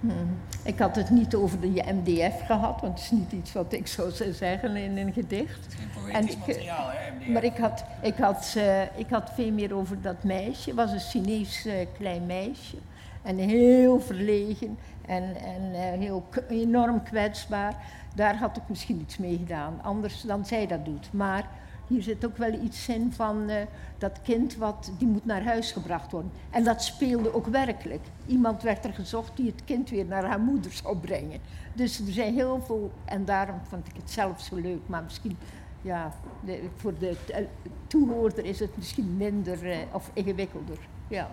Hmm. 0.00 0.36
Ik 0.64 0.78
had 0.78 0.96
het 0.96 1.10
niet 1.10 1.34
over 1.34 1.60
de 1.60 1.84
MDF 1.92 2.46
gehad, 2.46 2.80
want 2.80 2.94
het 2.94 3.02
is 3.02 3.10
niet 3.10 3.32
iets 3.32 3.52
wat 3.52 3.72
ik 3.72 3.86
zou 3.86 4.10
zeggen 4.32 4.76
in 4.76 4.96
een 4.96 5.12
gedicht. 5.12 5.64
Het 5.64 5.66
is 5.66 5.74
geen 5.74 6.02
poëtisch 6.02 6.32
ik, 6.32 6.38
materiaal, 6.38 6.90
hè, 6.90 7.10
MDF. 7.14 7.28
Maar 7.28 7.44
ik 7.44 7.56
had, 7.56 7.84
ik, 8.02 8.16
had, 8.16 8.54
uh, 8.56 8.82
ik 8.82 9.06
had 9.10 9.30
veel 9.34 9.52
meer 9.52 9.74
over 9.74 10.00
dat 10.00 10.22
meisje. 10.22 10.68
Het 10.70 10.78
was 10.78 10.92
een 10.92 11.00
Chinees 11.00 11.66
uh, 11.66 11.72
klein 11.98 12.26
meisje. 12.26 12.76
En 13.22 13.36
heel 13.36 14.00
verlegen 14.00 14.78
en, 15.06 15.36
en 15.44 15.62
uh, 15.72 15.78
heel 15.78 16.28
enorm 16.48 17.02
kwetsbaar. 17.02 17.74
Daar 18.14 18.36
had 18.36 18.56
ik 18.56 18.62
misschien 18.66 19.00
iets 19.00 19.18
mee 19.18 19.36
gedaan, 19.36 19.80
anders 19.82 20.20
dan 20.20 20.46
zij 20.46 20.66
dat 20.66 20.84
doet. 20.84 21.12
Maar 21.12 21.48
hier 21.88 22.02
zit 22.02 22.24
ook 22.24 22.36
wel 22.36 22.52
iets 22.52 22.88
in 22.88 23.12
van 23.12 23.50
uh, 23.50 23.56
dat 23.98 24.22
kind 24.22 24.56
wat, 24.56 24.92
die 24.98 25.08
moet 25.08 25.24
naar 25.24 25.44
huis 25.44 25.72
gebracht 25.72 26.12
worden. 26.12 26.30
En 26.50 26.64
dat 26.64 26.82
speelde 26.82 27.34
ook 27.34 27.46
werkelijk. 27.46 28.06
Iemand 28.26 28.62
werd 28.62 28.84
er 28.84 28.92
gezocht 28.92 29.36
die 29.36 29.46
het 29.46 29.64
kind 29.64 29.90
weer 29.90 30.04
naar 30.04 30.24
haar 30.24 30.40
moeder 30.40 30.72
zou 30.72 30.96
brengen. 30.96 31.40
Dus 31.74 31.98
er 31.98 32.12
zijn 32.12 32.34
heel 32.34 32.62
veel, 32.66 32.90
en 33.04 33.24
daarom 33.24 33.60
vond 33.68 33.86
ik 33.86 33.96
het 33.96 34.10
zelf 34.10 34.40
zo 34.40 34.56
leuk. 34.56 34.80
Maar 34.86 35.02
misschien, 35.02 35.36
ja, 35.82 36.12
voor 36.76 36.98
de 36.98 37.16
toehoorder 37.86 38.44
is 38.44 38.60
het 38.60 38.76
misschien 38.76 39.16
minder 39.16 39.66
uh, 39.66 39.76
of 39.92 40.10
ingewikkelder. 40.12 40.78
Ja. 41.08 41.30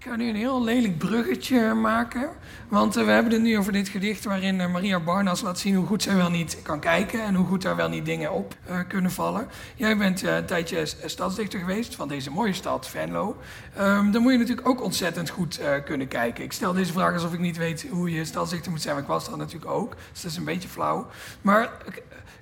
Ik 0.00 0.06
ga 0.06 0.16
nu 0.16 0.28
een 0.28 0.36
heel 0.36 0.64
lelijk 0.64 0.98
bruggetje 0.98 1.74
maken. 1.74 2.30
Want 2.68 2.96
uh, 2.96 3.04
we 3.04 3.10
hebben 3.10 3.32
het 3.32 3.42
nu 3.42 3.58
over 3.58 3.72
dit 3.72 3.88
gedicht 3.88 4.24
waarin 4.24 4.60
uh, 4.60 4.72
Maria 4.72 5.00
Barnas 5.00 5.40
laat 5.40 5.58
zien 5.58 5.74
hoe 5.74 5.86
goed 5.86 6.02
zij 6.02 6.16
wel 6.16 6.30
niet 6.30 6.62
kan 6.62 6.80
kijken 6.80 7.24
en 7.24 7.34
hoe 7.34 7.46
goed 7.46 7.62
daar 7.62 7.76
wel 7.76 7.88
niet 7.88 8.04
dingen 8.04 8.32
op 8.32 8.54
uh, 8.70 8.78
kunnen 8.88 9.10
vallen. 9.10 9.48
Jij 9.74 9.96
bent 9.96 10.22
een 10.22 10.46
tijdje 10.46 10.86
stadsdichter 11.04 11.58
geweest 11.58 11.94
van 11.94 12.08
deze 12.08 12.30
mooie 12.30 12.52
stad, 12.52 12.88
Venlo. 12.88 13.36
Um, 13.80 14.10
dan 14.10 14.22
moet 14.22 14.32
je 14.32 14.38
natuurlijk 14.38 14.68
ook 14.68 14.82
ontzettend 14.82 15.30
goed 15.30 15.60
kunnen 15.84 16.08
kijken. 16.08 16.44
Ik 16.44 16.52
stel 16.52 16.72
deze 16.72 16.92
vraag 16.92 17.12
alsof 17.12 17.32
ik 17.32 17.40
niet 17.40 17.56
weet 17.56 17.86
hoe 17.90 18.10
je 18.10 18.24
stadsdichter 18.24 18.70
moet 18.70 18.82
zijn, 18.82 18.94
maar 18.94 19.02
ik 19.02 19.08
was 19.08 19.28
dat 19.28 19.38
natuurlijk 19.38 19.70
ook. 19.70 19.96
Dus 20.12 20.22
dat 20.22 20.30
is 20.30 20.36
een 20.36 20.44
beetje 20.44 20.68
flauw. 20.68 21.06
Maar 21.42 21.72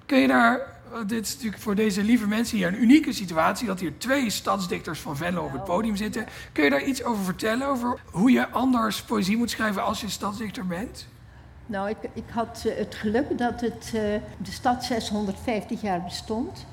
kun 0.06 0.18
je 0.18 0.28
daar 0.28 0.77
dit 1.06 1.26
is 1.26 1.34
natuurlijk 1.34 1.62
voor 1.62 1.74
deze 1.74 2.02
lieve 2.02 2.26
mensen 2.26 2.56
hier 2.56 2.66
een 2.66 2.82
unieke 2.82 3.12
situatie. 3.12 3.66
Dat 3.66 3.80
hier 3.80 3.98
twee 3.98 4.30
stadsdichters 4.30 5.00
van 5.00 5.16
Venlo 5.16 5.44
op 5.44 5.52
het 5.52 5.64
podium 5.64 5.96
zitten. 5.96 6.26
Kun 6.52 6.64
je 6.64 6.70
daar 6.70 6.84
iets 6.84 7.02
over 7.02 7.24
vertellen? 7.24 7.66
Over 7.66 8.00
hoe 8.10 8.30
je 8.30 8.48
anders 8.48 9.02
poëzie 9.02 9.36
moet 9.36 9.50
schrijven 9.50 9.84
als 9.84 10.00
je 10.00 10.08
stadsdichter 10.08 10.66
bent? 10.66 11.06
Nou, 11.66 11.88
ik, 11.88 11.96
ik 12.12 12.24
had 12.30 12.64
eh, 12.66 12.76
het 12.76 12.94
geluk 12.94 13.38
dat 13.38 13.60
het, 13.60 13.84
eh, 13.84 13.92
de 14.38 14.50
stad 14.50 14.84
650 14.84 15.80
jaar 15.80 16.02
bestond. 16.02 16.66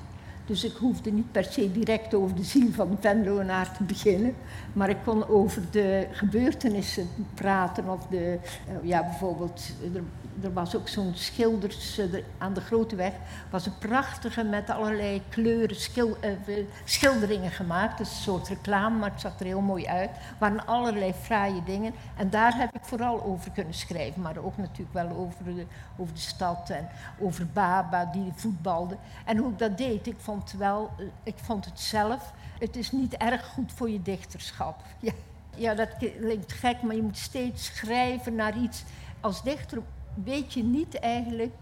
Dus 0.46 0.64
ik 0.64 0.76
hoefde 0.76 1.10
niet 1.12 1.32
per 1.32 1.44
se 1.44 1.72
direct 1.72 2.14
over 2.14 2.36
de 2.36 2.44
ziel 2.44 2.72
van 2.72 2.96
Venloenaar 3.00 3.76
te 3.76 3.82
beginnen. 3.82 4.34
Maar 4.72 4.88
ik 4.88 4.96
kon 5.04 5.28
over 5.28 5.62
de 5.70 6.06
gebeurtenissen 6.10 7.08
praten. 7.34 7.88
Of 7.88 8.06
de, 8.06 8.38
eh, 8.68 8.74
ja, 8.82 9.02
bijvoorbeeld, 9.02 9.62
er, 9.94 10.02
er 10.42 10.52
was 10.52 10.76
ook 10.76 10.88
zo'n 10.88 11.12
schilders 11.14 11.98
eh, 11.98 12.22
aan 12.38 12.54
de 12.54 12.60
Grote 12.60 12.96
Weg. 12.96 13.12
was 13.50 13.66
een 13.66 13.78
prachtige 13.78 14.44
met 14.44 14.70
allerlei 14.70 15.22
kleuren 15.28 15.76
eh, 16.20 16.64
schilderingen 16.84 17.50
gemaakt. 17.50 18.00
Is 18.00 18.08
een 18.08 18.16
soort 18.16 18.48
reclame, 18.48 18.98
maar 18.98 19.10
het 19.10 19.20
zag 19.20 19.38
er 19.38 19.46
heel 19.46 19.60
mooi 19.60 19.86
uit. 19.86 20.10
Waren 20.38 20.66
allerlei 20.66 21.12
fraaie 21.12 21.62
dingen. 21.64 21.92
En 22.16 22.30
daar 22.30 22.56
heb 22.56 22.74
ik 22.74 22.84
vooral 22.84 23.22
over 23.22 23.50
kunnen 23.50 23.74
schrijven. 23.74 24.22
Maar 24.22 24.36
ook 24.36 24.56
natuurlijk 24.56 24.92
wel 24.92 25.10
over 25.10 25.44
de, 25.44 25.66
over 25.96 26.14
de 26.14 26.20
stad 26.20 26.70
en 26.70 26.88
over 27.18 27.46
Baba 27.46 28.04
die 28.04 28.32
voetbalde. 28.34 28.96
En 29.24 29.36
hoe 29.36 29.50
ik 29.50 29.58
dat 29.58 29.78
deed, 29.78 30.06
ik 30.06 30.18
vond, 30.18 30.52
wel, 30.52 30.90
eh, 30.98 31.04
ik 31.22 31.36
vond 31.36 31.64
het 31.64 31.80
zelf. 31.80 32.32
Het 32.58 32.76
is 32.76 32.92
niet 32.92 33.14
erg 33.14 33.46
goed 33.46 33.72
voor 33.72 33.90
je 33.90 34.02
dichterschap. 34.02 34.82
Ja, 35.00 35.12
ja 35.54 35.74
dat 35.74 35.96
klinkt 35.98 36.52
gek, 36.52 36.82
maar 36.82 36.94
je 36.94 37.02
moet 37.02 37.18
steeds 37.18 37.64
schrijven 37.64 38.34
naar 38.34 38.56
iets. 38.56 38.84
Als 39.20 39.42
dichter 39.42 39.82
weet 40.24 40.52
je 40.52 40.62
niet 40.62 40.98
eigenlijk, 40.98 41.54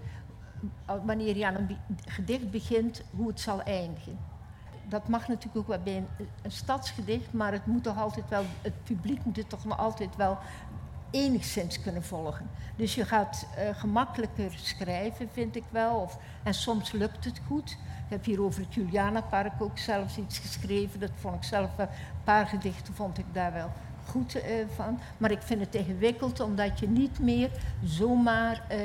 eh, 0.86 0.94
wanneer 1.04 1.36
je 1.36 1.46
aan 1.46 1.54
een 1.54 1.76
gedicht 2.06 2.50
begint, 2.50 3.02
hoe 3.10 3.28
het 3.28 3.40
zal 3.40 3.62
eindigen. 3.62 4.18
Dat 4.88 5.08
mag 5.08 5.28
natuurlijk 5.28 5.56
ook 5.56 5.66
wel 5.66 5.82
bij 5.82 6.04
een, 6.42 6.50
stadsgedicht, 6.50 7.32
maar 7.32 7.52
het 7.52 7.66
moet 7.66 7.82
toch 7.82 7.98
altijd 7.98 8.28
wel, 8.28 8.44
het 8.62 8.84
publiek 8.84 9.24
moet 9.24 9.36
het 9.36 9.48
toch 9.48 9.64
nog 9.64 9.78
altijd 9.78 10.16
wel 10.16 10.38
enigszins 11.10 11.80
kunnen 11.80 12.04
volgen. 12.04 12.50
Dus 12.76 12.94
je 12.94 13.04
gaat 13.04 13.46
eh, 13.56 13.76
gemakkelijker 13.76 14.52
schrijven, 14.56 15.28
vind 15.32 15.56
ik 15.56 15.64
wel. 15.70 15.96
Of, 15.96 16.18
en 16.42 16.54
soms 16.54 16.92
lukt 16.92 17.24
het 17.24 17.40
goed. 17.46 17.70
Ik 17.70 18.10
heb 18.10 18.24
hier 18.24 18.42
over 18.42 18.60
het 18.60 18.74
Julianapark 18.74 19.62
ook 19.62 19.78
zelfs 19.78 20.18
iets 20.18 20.38
geschreven. 20.38 21.00
Dat 21.00 21.10
vond 21.14 21.34
ik 21.34 21.42
zelf 21.42 21.78
een 21.78 21.88
paar 22.24 22.46
gedichten 22.46 22.94
vond 22.94 23.18
ik 23.18 23.24
daar 23.32 23.52
wel 23.52 23.70
goed 24.10 24.34
eh, 24.34 24.52
van. 24.74 25.00
Maar 25.18 25.30
ik 25.30 25.42
vind 25.42 25.60
het 25.60 25.74
ingewikkeld 25.74 26.40
omdat 26.40 26.78
je 26.78 26.88
niet 26.88 27.18
meer 27.18 27.50
zomaar 27.84 28.62
eh, 28.68 28.78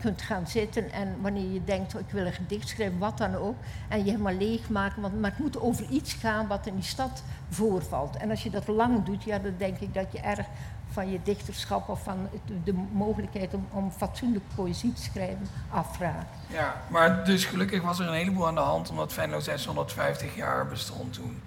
kunt 0.00 0.22
gaan 0.22 0.46
zitten 0.46 0.92
en 0.92 1.16
wanneer 1.20 1.52
je 1.52 1.64
denkt, 1.64 1.94
oh, 1.94 2.00
ik 2.00 2.10
wil 2.10 2.26
een 2.26 2.32
gedicht 2.32 2.68
schrijven, 2.68 2.98
wat 2.98 3.18
dan 3.18 3.34
ook, 3.34 3.56
en 3.88 3.98
je 3.98 4.10
helemaal 4.10 4.34
leegmaken. 4.34 5.02
Want, 5.02 5.20
maar 5.20 5.30
het 5.30 5.38
moet 5.38 5.60
over 5.60 5.88
iets 5.88 6.12
gaan 6.12 6.46
wat 6.46 6.66
in 6.66 6.74
die 6.74 6.84
stad 6.84 7.22
voorvalt. 7.48 8.16
En 8.16 8.30
als 8.30 8.42
je 8.42 8.50
dat 8.50 8.66
lang 8.66 9.04
doet, 9.04 9.22
ja, 9.22 9.38
dan 9.38 9.54
denk 9.58 9.78
ik 9.78 9.94
dat 9.94 10.12
je 10.12 10.18
erg 10.18 10.46
van 10.92 11.10
je 11.10 11.18
dichterschap 11.22 11.88
of 11.88 12.02
van 12.02 12.28
de 12.64 12.72
mogelijkheid 12.92 13.54
om, 13.54 13.66
om 13.70 13.90
fatsoenlijk 13.90 14.44
poëzie 14.54 14.92
te 14.92 15.02
schrijven 15.02 15.48
afraakt. 15.70 16.36
Ja, 16.46 16.82
maar 16.88 17.24
dus 17.24 17.44
gelukkig 17.44 17.82
was 17.82 17.98
er 17.98 18.06
een 18.06 18.14
heleboel 18.14 18.46
aan 18.46 18.54
de 18.54 18.60
hand 18.60 18.90
omdat 18.90 19.12
Venlo 19.12 19.40
650 19.40 20.36
jaar 20.36 20.66
bestond 20.66 21.12
toen. 21.12 21.40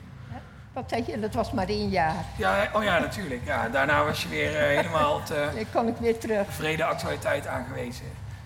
Wat 0.75 0.83
zeg 0.89 1.05
je? 1.05 1.19
Dat 1.19 1.33
was 1.33 1.51
maar 1.51 1.67
één 1.67 1.89
jaar. 1.89 2.25
Ja, 2.37 2.69
oh 2.73 2.83
ja, 2.83 2.99
natuurlijk. 2.99 3.41
Ja, 3.45 3.69
daarna 3.69 4.03
was 4.03 4.21
je 4.23 4.29
weer 4.29 4.55
eh, 4.55 4.75
helemaal 4.81 5.13
op 5.15 5.25
de 5.25 5.49
Dan 5.55 5.65
kon 5.73 5.87
ik 5.87 5.95
weer 5.99 6.17
terug. 6.19 6.45
vrede 6.49 6.83
actualiteit 6.83 7.47
aangewezen. 7.47 8.05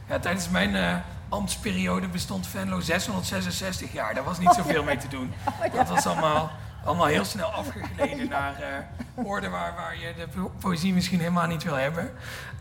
Ja, 0.09 0.19
tijdens 0.19 0.50
mijn 0.50 0.75
eh, 0.75 0.95
ambtsperiode 1.29 2.07
bestond 2.07 2.48
Venlo 2.48 2.79
666 2.79 3.93
jaar. 3.93 4.13
Daar 4.13 4.24
was 4.24 4.39
niet 4.39 4.53
zoveel 4.53 4.83
mee 4.83 4.98
te 4.98 5.07
doen. 5.07 5.33
Dat 5.75 5.89
was 5.89 6.05
allemaal, 6.05 6.51
allemaal 6.86 7.05
heel 7.05 7.25
snel 7.25 7.48
afgegleden 7.63 8.29
naar 8.29 8.53
eh 8.62 9.25
orde 9.25 9.50
waar, 9.50 9.74
waar 9.75 9.98
je 10.00 10.13
de 10.17 10.27
po- 10.27 10.51
poëzie 10.59 10.93
misschien 10.93 11.19
helemaal 11.19 11.48
niet 11.48 11.63
wil 11.63 11.75
hebben. 11.75 12.12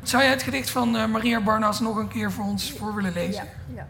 Zou 0.03 0.23
jij 0.23 0.33
het 0.33 0.43
gedicht 0.43 0.71
van 0.71 0.97
eh, 0.97 1.05
Maria 1.07 1.41
Barnas 1.41 1.81
nog 1.81 1.97
een 1.97 2.09
keer 2.09 2.33
voor 2.33 2.45
ons 2.45 2.73
voor 2.73 2.95
willen 2.95 3.13
lezen? 3.13 3.49
Ja, 3.75 3.87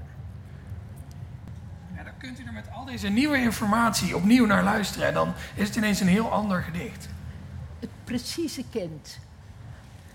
kunt 2.19 2.41
u 2.41 2.45
er 2.45 2.53
met 2.53 2.71
al 2.73 2.85
deze 2.85 3.09
nieuwe 3.09 3.39
informatie 3.39 4.17
opnieuw 4.17 4.47
naar 4.47 4.63
luisteren. 4.63 5.09
En 5.09 5.15
dan 5.15 5.33
is 5.55 5.67
het 5.67 5.77
ineens 5.77 6.01
een 6.01 6.09
heel 6.09 6.31
ander 6.31 6.63
gedicht. 6.63 7.09
Het 7.79 7.91
precieze 8.05 8.65
kind. 8.71 9.19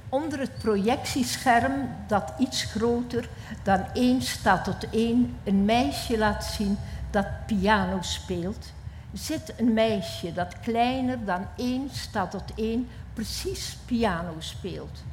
Onder 0.10 0.40
het 0.40 0.58
projectiescherm 0.58 1.90
dat 2.08 2.34
iets 2.38 2.64
groter 2.64 3.30
dan 3.64 3.86
één 3.94 4.22
staat 4.22 4.64
tot 4.64 4.90
één 4.90 5.38
een 5.44 5.66
meisje 5.66 6.18
laat 6.18 6.46
zien 6.46 6.78
dat 7.12 7.28
piano 7.46 8.02
speelt, 8.02 8.74
zit 9.14 9.54
een 9.58 9.74
meisje 9.74 10.34
dat 10.34 10.60
kleiner 10.60 11.26
dan 11.26 11.48
één 11.58 11.90
staat 11.92 12.32
tot 12.32 12.54
één 12.56 12.88
precies 13.14 13.78
piano 13.86 14.36
speelt. 14.40 15.04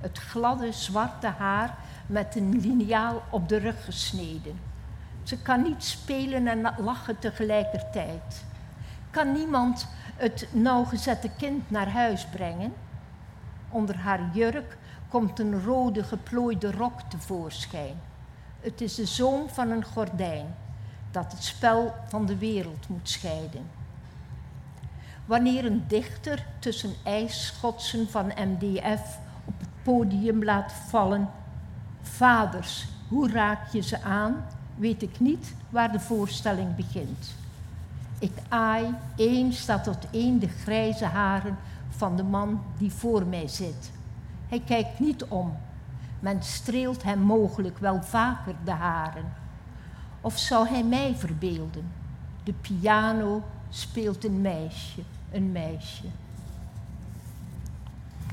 Het 0.00 0.18
gladde 0.18 0.72
zwarte 0.72 1.26
haar 1.26 1.74
met 2.06 2.36
een 2.36 2.60
liniaal 2.60 3.22
op 3.30 3.48
de 3.48 3.56
rug 3.56 3.84
gesneden. 3.84 4.74
Ze 5.26 5.38
kan 5.38 5.62
niet 5.62 5.84
spelen 5.84 6.46
en 6.46 6.74
lachen 6.78 7.18
tegelijkertijd. 7.18 8.44
Kan 9.10 9.32
niemand 9.32 9.88
het 10.16 10.48
nauwgezette 10.52 11.30
kind 11.36 11.70
naar 11.70 11.88
huis 11.88 12.26
brengen? 12.26 12.72
Onder 13.70 13.96
haar 13.96 14.20
jurk 14.32 14.76
komt 15.08 15.38
een 15.38 15.62
rode 15.62 16.04
geplooide 16.04 16.72
rok 16.72 17.00
tevoorschijn. 17.00 18.00
Het 18.60 18.80
is 18.80 18.94
de 18.94 19.06
zoom 19.06 19.48
van 19.48 19.70
een 19.70 19.84
gordijn 19.84 20.54
dat 21.10 21.32
het 21.32 21.44
spel 21.44 21.94
van 22.08 22.26
de 22.26 22.36
wereld 22.36 22.88
moet 22.88 23.08
scheiden. 23.08 23.70
Wanneer 25.24 25.64
een 25.64 25.84
dichter 25.88 26.46
tussen 26.58 26.94
ijsschotsen 27.04 28.08
van 28.10 28.32
MDF 28.36 29.18
op 29.44 29.58
het 29.58 29.82
podium 29.82 30.44
laat 30.44 30.72
vallen, 30.72 31.28
vaders, 32.02 32.88
hoe 33.08 33.30
raak 33.30 33.72
je 33.72 33.80
ze 33.80 34.02
aan? 34.02 34.44
Weet 34.76 35.02
ik 35.02 35.20
niet 35.20 35.54
waar 35.70 35.92
de 35.92 36.00
voorstelling 36.00 36.76
begint. 36.76 37.34
Ik 38.18 38.32
aai 38.48 38.94
één 39.16 39.52
staat 39.52 39.84
tot 39.84 40.06
één 40.10 40.38
de 40.38 40.48
grijze 40.48 41.04
haren 41.04 41.58
van 41.88 42.16
de 42.16 42.22
man 42.22 42.62
die 42.78 42.92
voor 42.92 43.26
mij 43.26 43.48
zit. 43.48 43.90
Hij 44.48 44.62
kijkt 44.66 44.98
niet 44.98 45.24
om. 45.24 45.56
Men 46.20 46.42
streelt 46.42 47.02
hem 47.02 47.18
mogelijk 47.18 47.78
wel 47.78 48.02
vaker 48.02 48.54
de 48.64 48.70
haren. 48.70 49.32
Of 50.20 50.38
zou 50.38 50.68
hij 50.68 50.82
mij 50.82 51.14
verbeelden? 51.18 51.92
De 52.44 52.52
piano 52.52 53.42
speelt 53.70 54.24
een 54.24 54.40
meisje, 54.40 55.00
een 55.32 55.52
meisje. 55.52 56.04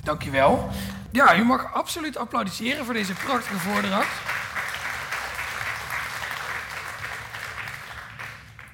Dankjewel. 0.03 0.69
Ja, 1.11 1.37
u 1.37 1.43
mag 1.43 1.73
absoluut 1.73 2.17
applaudisseren 2.17 2.85
voor 2.85 2.93
deze 2.93 3.13
prachtige 3.13 3.59
voordracht. 3.59 4.42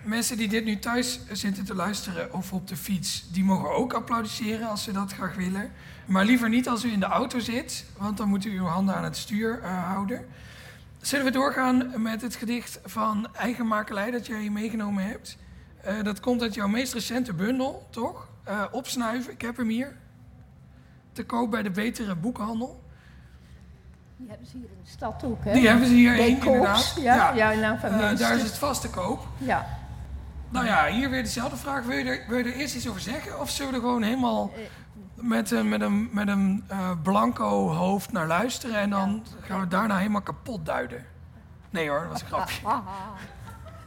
Mensen 0.09 0.37
die 0.37 0.47
dit 0.47 0.65
nu 0.65 0.79
thuis 0.79 1.19
zitten 1.31 1.65
te 1.65 1.75
luisteren 1.75 2.33
of 2.33 2.53
op 2.53 2.67
de 2.67 2.75
fiets, 2.75 3.31
die 3.31 3.43
mogen 3.43 3.75
ook 3.75 3.93
applaudisseren 3.93 4.69
als 4.69 4.83
ze 4.83 4.91
dat 4.91 5.13
graag 5.13 5.35
willen. 5.35 5.71
Maar 6.05 6.25
liever 6.25 6.49
niet 6.49 6.69
als 6.69 6.83
u 6.83 6.91
in 6.91 6.99
de 6.99 7.05
auto 7.05 7.39
zit, 7.39 7.85
want 7.97 8.17
dan 8.17 8.29
moet 8.29 8.45
u 8.45 8.59
uw 8.59 8.65
handen 8.65 8.95
aan 8.95 9.03
het 9.03 9.17
stuur 9.17 9.59
eh, 9.61 9.83
houden. 9.85 10.25
Zullen 11.01 11.25
we 11.25 11.31
doorgaan 11.31 12.01
met 12.01 12.21
het 12.21 12.35
gedicht 12.35 12.79
van 12.85 13.27
Eigen 13.35 13.67
Makelij 13.67 14.11
dat 14.11 14.25
jij 14.25 14.49
meegenomen 14.49 15.03
hebt? 15.03 15.37
Eh, 15.81 16.03
dat 16.03 16.19
komt 16.19 16.41
uit 16.41 16.53
jouw 16.53 16.67
meest 16.67 16.93
recente 16.93 17.33
bundel, 17.33 17.87
toch? 17.89 18.27
Eh, 18.43 18.63
opsnuiven, 18.71 19.33
ik 19.33 19.41
heb 19.41 19.57
hem 19.57 19.69
hier 19.69 19.95
te 21.11 21.25
koop 21.25 21.51
bij 21.51 21.63
de 21.63 21.71
betere 21.71 22.15
boekhandel. 22.15 22.83
Die 24.17 24.29
hebben 24.29 24.47
ze 24.47 24.57
hier 24.57 24.69
in 24.69 24.83
de 24.83 24.89
stad 24.89 25.23
ook, 25.23 25.43
hè? 25.43 25.53
Die 25.53 25.67
hebben 25.67 25.87
ze 25.87 25.93
hier 25.93 26.13
één, 26.13 26.39
Bijkoops, 26.39 26.95
inderdaad. 26.95 27.35
Ja, 27.35 27.51
ja. 27.51 27.59
nou 27.59 27.79
van 27.79 27.91
minstens. 27.91 28.19
daar 28.19 28.37
is 28.37 28.43
het 28.43 28.57
vast 28.57 28.81
te 28.81 28.89
koop. 28.89 29.27
Ja. 29.37 29.78
Nou 30.49 30.65
ja, 30.65 30.87
hier 30.87 31.09
weer 31.09 31.23
dezelfde 31.23 31.57
vraag. 31.57 31.85
Wil 31.85 31.97
je 31.97 32.03
er, 32.03 32.25
wil 32.27 32.37
je 32.37 32.43
er 32.43 32.53
eerst 32.53 32.75
iets 32.75 32.89
over 32.89 33.01
zeggen? 33.01 33.39
Of 33.39 33.49
zullen 33.49 33.71
we 33.71 33.77
er 33.77 33.83
gewoon 33.83 34.03
helemaal 34.03 34.51
met 35.15 35.51
een, 35.51 35.69
met 35.69 35.81
een, 35.81 36.09
met 36.11 36.27
een 36.27 36.63
eh, 36.67 36.91
blanco 37.03 37.69
hoofd 37.69 38.11
naar 38.11 38.27
luisteren... 38.27 38.79
en 38.79 38.89
dan 38.89 39.23
gaan 39.41 39.59
we 39.59 39.67
daarna 39.67 39.97
helemaal 39.97 40.21
kapot 40.21 40.65
duiden? 40.65 41.05
Nee 41.69 41.89
hoor, 41.89 41.99
dat 41.99 42.11
was 42.11 42.21
een 42.21 42.27
grapje. 42.27 42.61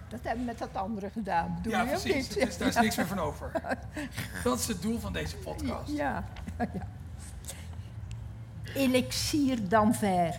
Dat 0.09 0.21
hebben 0.23 0.41
we 0.41 0.47
met 0.47 0.59
dat 0.59 0.83
andere 0.83 1.11
gedaan, 1.11 1.55
bedoel 1.57 1.73
Ja, 1.73 1.83
je 1.83 1.89
precies. 1.89 2.15
niet? 2.15 2.35
Dus 2.35 2.59
daar 2.59 2.69
is 2.69 2.75
niks 2.75 2.97
meer 2.97 3.07
van 3.07 3.19
over. 3.19 3.53
Dat 4.45 4.59
is 4.59 4.69
het 4.69 4.83
doel 4.83 4.99
van 5.01 5.13
deze 5.13 5.37
podcast. 5.37 5.91
Ja. 5.97 6.25
ja. 6.59 6.67
Elixier 8.75 9.69
d'Anvers. 9.69 10.37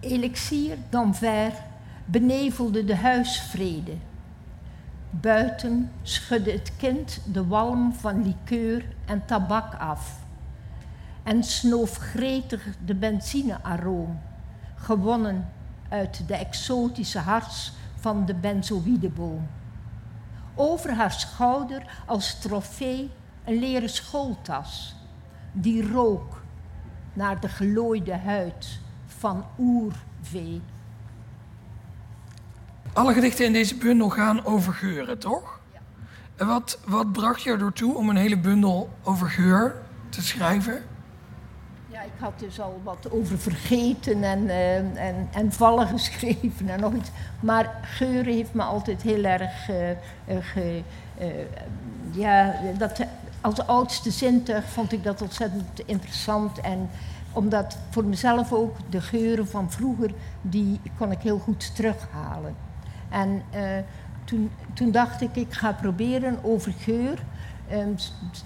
Elixier 0.00 0.76
d'Anvers 0.90 1.54
benevelde 2.04 2.84
de 2.84 2.96
huisvrede. 2.96 3.96
Buiten 5.20 5.90
schudde 6.02 6.50
het 6.50 6.76
kind 6.76 7.20
de 7.32 7.46
walm 7.46 7.92
van 7.92 8.22
likeur 8.22 8.84
en 9.04 9.24
tabak 9.24 9.74
af 9.74 10.22
en 11.22 11.42
snoof 11.42 11.96
gretig 11.96 12.66
de 12.84 12.94
benzinearoom, 12.94 14.20
gewonnen 14.74 15.48
uit 15.88 16.28
de 16.28 16.34
exotische 16.34 17.18
hars 17.18 17.72
van 17.94 18.26
de 18.26 18.34
benzoïdeboom. 18.34 19.46
Over 20.54 20.94
haar 20.94 21.12
schouder 21.12 22.02
als 22.06 22.38
trofee 22.38 23.10
een 23.44 23.58
leren 23.58 23.90
schooltas, 23.90 24.96
die 25.52 25.90
rook 25.92 26.42
naar 27.12 27.40
de 27.40 27.48
gelooide 27.48 28.16
huid 28.16 28.78
van 29.06 29.44
oervee. 29.58 30.62
Alle 32.94 33.12
gedichten 33.12 33.44
in 33.44 33.52
deze 33.52 33.74
bundel 33.74 34.08
gaan 34.08 34.44
over 34.44 34.72
geuren, 34.72 35.18
toch? 35.18 35.58
Ja. 35.72 35.78
En 36.36 36.46
wat, 36.46 36.78
wat 36.86 37.12
bracht 37.12 37.42
je 37.42 37.50
erdoor 37.50 37.72
toe 37.72 37.96
om 37.96 38.08
een 38.08 38.16
hele 38.16 38.38
bundel 38.38 38.88
over 39.02 39.28
geur 39.28 39.74
te 40.08 40.22
schrijven? 40.22 40.82
Ja, 41.90 42.02
ik 42.02 42.12
had 42.18 42.38
dus 42.38 42.60
al 42.60 42.80
wat 42.84 43.10
over 43.10 43.38
vergeten 43.38 44.22
en, 44.22 44.44
uh, 44.44 44.76
en, 44.76 45.28
en 45.32 45.52
vallen 45.52 45.88
geschreven 45.98 46.68
en 46.68 46.80
nog 46.80 46.94
iets. 46.94 47.10
Maar 47.40 47.80
geur 47.82 48.24
heeft 48.24 48.54
me 48.54 48.62
altijd 48.62 49.02
heel 49.02 49.24
erg. 49.24 49.68
Uh, 49.68 49.76
ge, 50.40 50.82
uh, 51.20 51.26
ja, 52.12 52.54
dat, 52.78 53.00
als 53.40 53.66
oudste 53.66 54.10
zintuig 54.10 54.64
vond 54.64 54.92
ik 54.92 55.04
dat 55.04 55.22
ontzettend 55.22 55.80
interessant. 55.86 56.60
En 56.60 56.90
omdat 57.32 57.76
voor 57.90 58.04
mezelf 58.04 58.52
ook 58.52 58.76
de 58.90 59.00
geuren 59.00 59.48
van 59.48 59.70
vroeger, 59.70 60.10
die 60.42 60.80
kon 60.98 61.10
ik 61.10 61.20
heel 61.20 61.38
goed 61.38 61.74
terughalen. 61.74 62.63
En 63.14 63.42
toen, 64.24 64.50
toen 64.72 64.90
dacht 64.90 65.20
ik, 65.20 65.36
ik 65.36 65.52
ga 65.52 65.72
proberen 65.72 66.38
over 66.42 66.72
geur 66.78 67.18
um, 67.72 67.96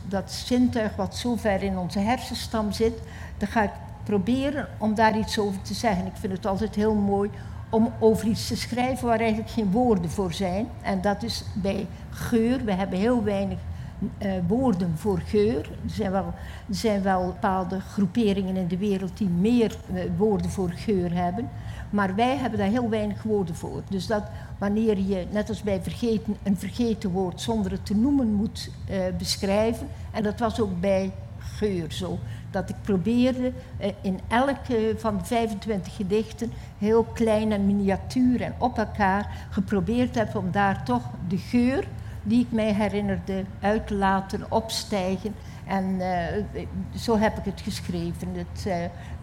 dat 0.09 0.33
zintuig 0.33 0.97
wat 0.97 1.17
zo 1.17 1.37
ver 1.37 1.63
in 1.63 1.79
onze 1.79 1.99
hersenstam 1.99 2.73
zit, 2.73 2.95
dan 3.37 3.49
ga 3.49 3.63
ik 3.63 3.71
proberen 4.05 4.69
om 4.79 4.95
daar 4.95 5.19
iets 5.19 5.39
over 5.39 5.63
te 5.63 5.75
zeggen. 5.75 6.07
Ik 6.07 6.17
vind 6.17 6.33
het 6.33 6.47
altijd 6.47 6.75
heel 6.75 6.95
mooi 6.95 7.31
om 7.71 7.93
over 7.99 8.27
iets 8.27 8.47
te 8.47 8.57
schrijven 8.57 9.07
waar 9.07 9.19
eigenlijk 9.19 9.51
geen 9.51 9.71
woorden 9.71 10.11
voor 10.11 10.33
zijn. 10.33 10.69
En 10.83 11.01
dat 11.01 11.23
is 11.23 11.45
bij 11.55 11.87
geur. 12.11 12.65
We 12.65 12.73
hebben 12.73 12.99
heel 12.99 13.23
weinig 13.23 13.59
uh, 13.99 14.33
woorden 14.47 14.93
voor 14.97 15.19
geur. 15.19 15.71
Er 15.85 15.90
zijn, 15.90 16.11
wel, 16.11 16.35
zijn 16.71 17.02
wel 17.02 17.26
bepaalde 17.26 17.81
groeperingen 17.81 18.57
in 18.57 18.69
de 18.69 18.76
wereld 18.76 19.19
die 19.19 19.28
meer 19.28 19.76
uh, 19.93 20.00
woorden 20.17 20.50
voor 20.50 20.71
geur 20.71 21.14
hebben. 21.14 21.49
Maar 21.90 22.14
wij 22.14 22.37
hebben 22.37 22.59
daar 22.59 22.69
heel 22.69 22.88
weinig 22.88 23.23
woorden 23.23 23.55
voor. 23.55 23.83
Dus 23.90 24.07
dat 24.07 24.23
wanneer 24.59 24.99
je, 24.99 25.26
net 25.31 25.49
als 25.49 25.62
bij 25.62 25.83
vergeten, 25.83 26.37
een 26.43 26.57
vergeten 26.57 27.11
woord 27.11 27.40
zonder 27.40 27.73
het 27.73 27.87
te 27.87 27.97
noemen 27.97 28.33
moet 28.33 28.71
uh, 28.90 28.97
beschrijven. 29.19 29.88
En 30.11 30.23
dat 30.23 30.38
was 30.38 30.61
ook 30.61 30.81
bij 30.81 31.12
geur 31.38 31.93
zo. 31.93 32.19
Dat 32.50 32.69
ik 32.69 32.76
probeerde 32.83 33.52
in 34.00 34.21
elke 34.28 34.95
van 34.97 35.19
de 35.19 35.25
25 35.25 35.97
gedichten 35.97 36.52
heel 36.78 37.05
klein 37.05 37.52
en 37.52 37.67
miniatuur 37.67 38.40
en 38.40 38.55
op 38.59 38.78
elkaar 38.78 39.47
geprobeerd 39.50 40.14
heb 40.14 40.37
om 40.37 40.50
daar 40.50 40.85
toch 40.85 41.02
de 41.28 41.38
geur 41.38 41.87
die 42.23 42.41
ik 42.41 42.53
mij 42.53 42.75
herinnerde 42.75 43.45
uit 43.61 43.87
te 43.87 43.95
laten 43.95 44.47
opstijgen. 44.49 45.35
En 45.67 45.85
uh, 45.85 46.65
zo 46.97 47.19
heb 47.19 47.39
ik 47.39 47.45
het 47.45 47.61
geschreven. 47.61 48.29
Het, 48.35 48.67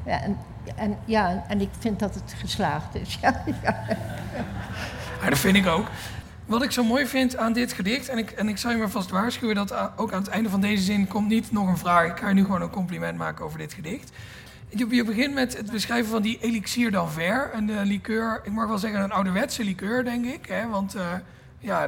en, 0.03 0.37
en, 0.75 0.97
ja, 1.05 1.43
en 1.47 1.61
ik 1.61 1.69
vind 1.79 1.99
dat 1.99 2.15
het 2.15 2.35
geslaagd 2.37 2.95
is. 2.95 3.17
ja. 3.21 3.43
Ja, 5.21 5.29
dat 5.31 5.39
vind 5.39 5.55
ik 5.55 5.67
ook. 5.67 5.87
Wat 6.45 6.63
ik 6.63 6.71
zo 6.71 6.83
mooi 6.83 7.05
vind 7.05 7.37
aan 7.37 7.53
dit 7.53 7.73
gedicht, 7.73 8.09
en 8.09 8.17
ik, 8.17 8.31
en 8.31 8.47
ik 8.47 8.57
zal 8.57 8.71
je 8.71 8.77
maar 8.77 8.89
vast 8.89 9.09
waarschuwen 9.09 9.55
dat 9.55 9.97
ook 9.97 10.13
aan 10.13 10.21
het 10.21 10.31
einde 10.31 10.49
van 10.49 10.61
deze 10.61 10.83
zin 10.83 11.07
komt 11.07 11.27
niet 11.27 11.51
nog 11.51 11.67
een 11.67 11.77
vraag. 11.77 12.09
Ik 12.09 12.17
ga 12.17 12.27
je 12.27 12.33
nu 12.33 12.43
gewoon 12.43 12.61
een 12.61 12.69
compliment 12.69 13.17
maken 13.17 13.45
over 13.45 13.57
dit 13.57 13.73
gedicht. 13.73 14.11
Je, 14.69 15.03
begint 15.03 15.33
met 15.33 15.57
het 15.57 15.71
beschrijven 15.71 16.11
van 16.11 16.21
die 16.21 16.37
elixir 16.41 16.91
d'Anvers, 16.91 17.53
een 17.53 17.69
uh, 17.69 17.81
liqueur, 17.83 18.41
ik 18.43 18.51
mag 18.51 18.67
wel 18.67 18.77
zeggen 18.77 19.01
een 19.01 19.11
ouderwetse 19.11 19.63
liqueur, 19.63 20.03
denk 20.03 20.25
ik. 20.25 20.45
Hè? 20.45 20.67
Want 20.67 20.95
ja, 21.59 21.87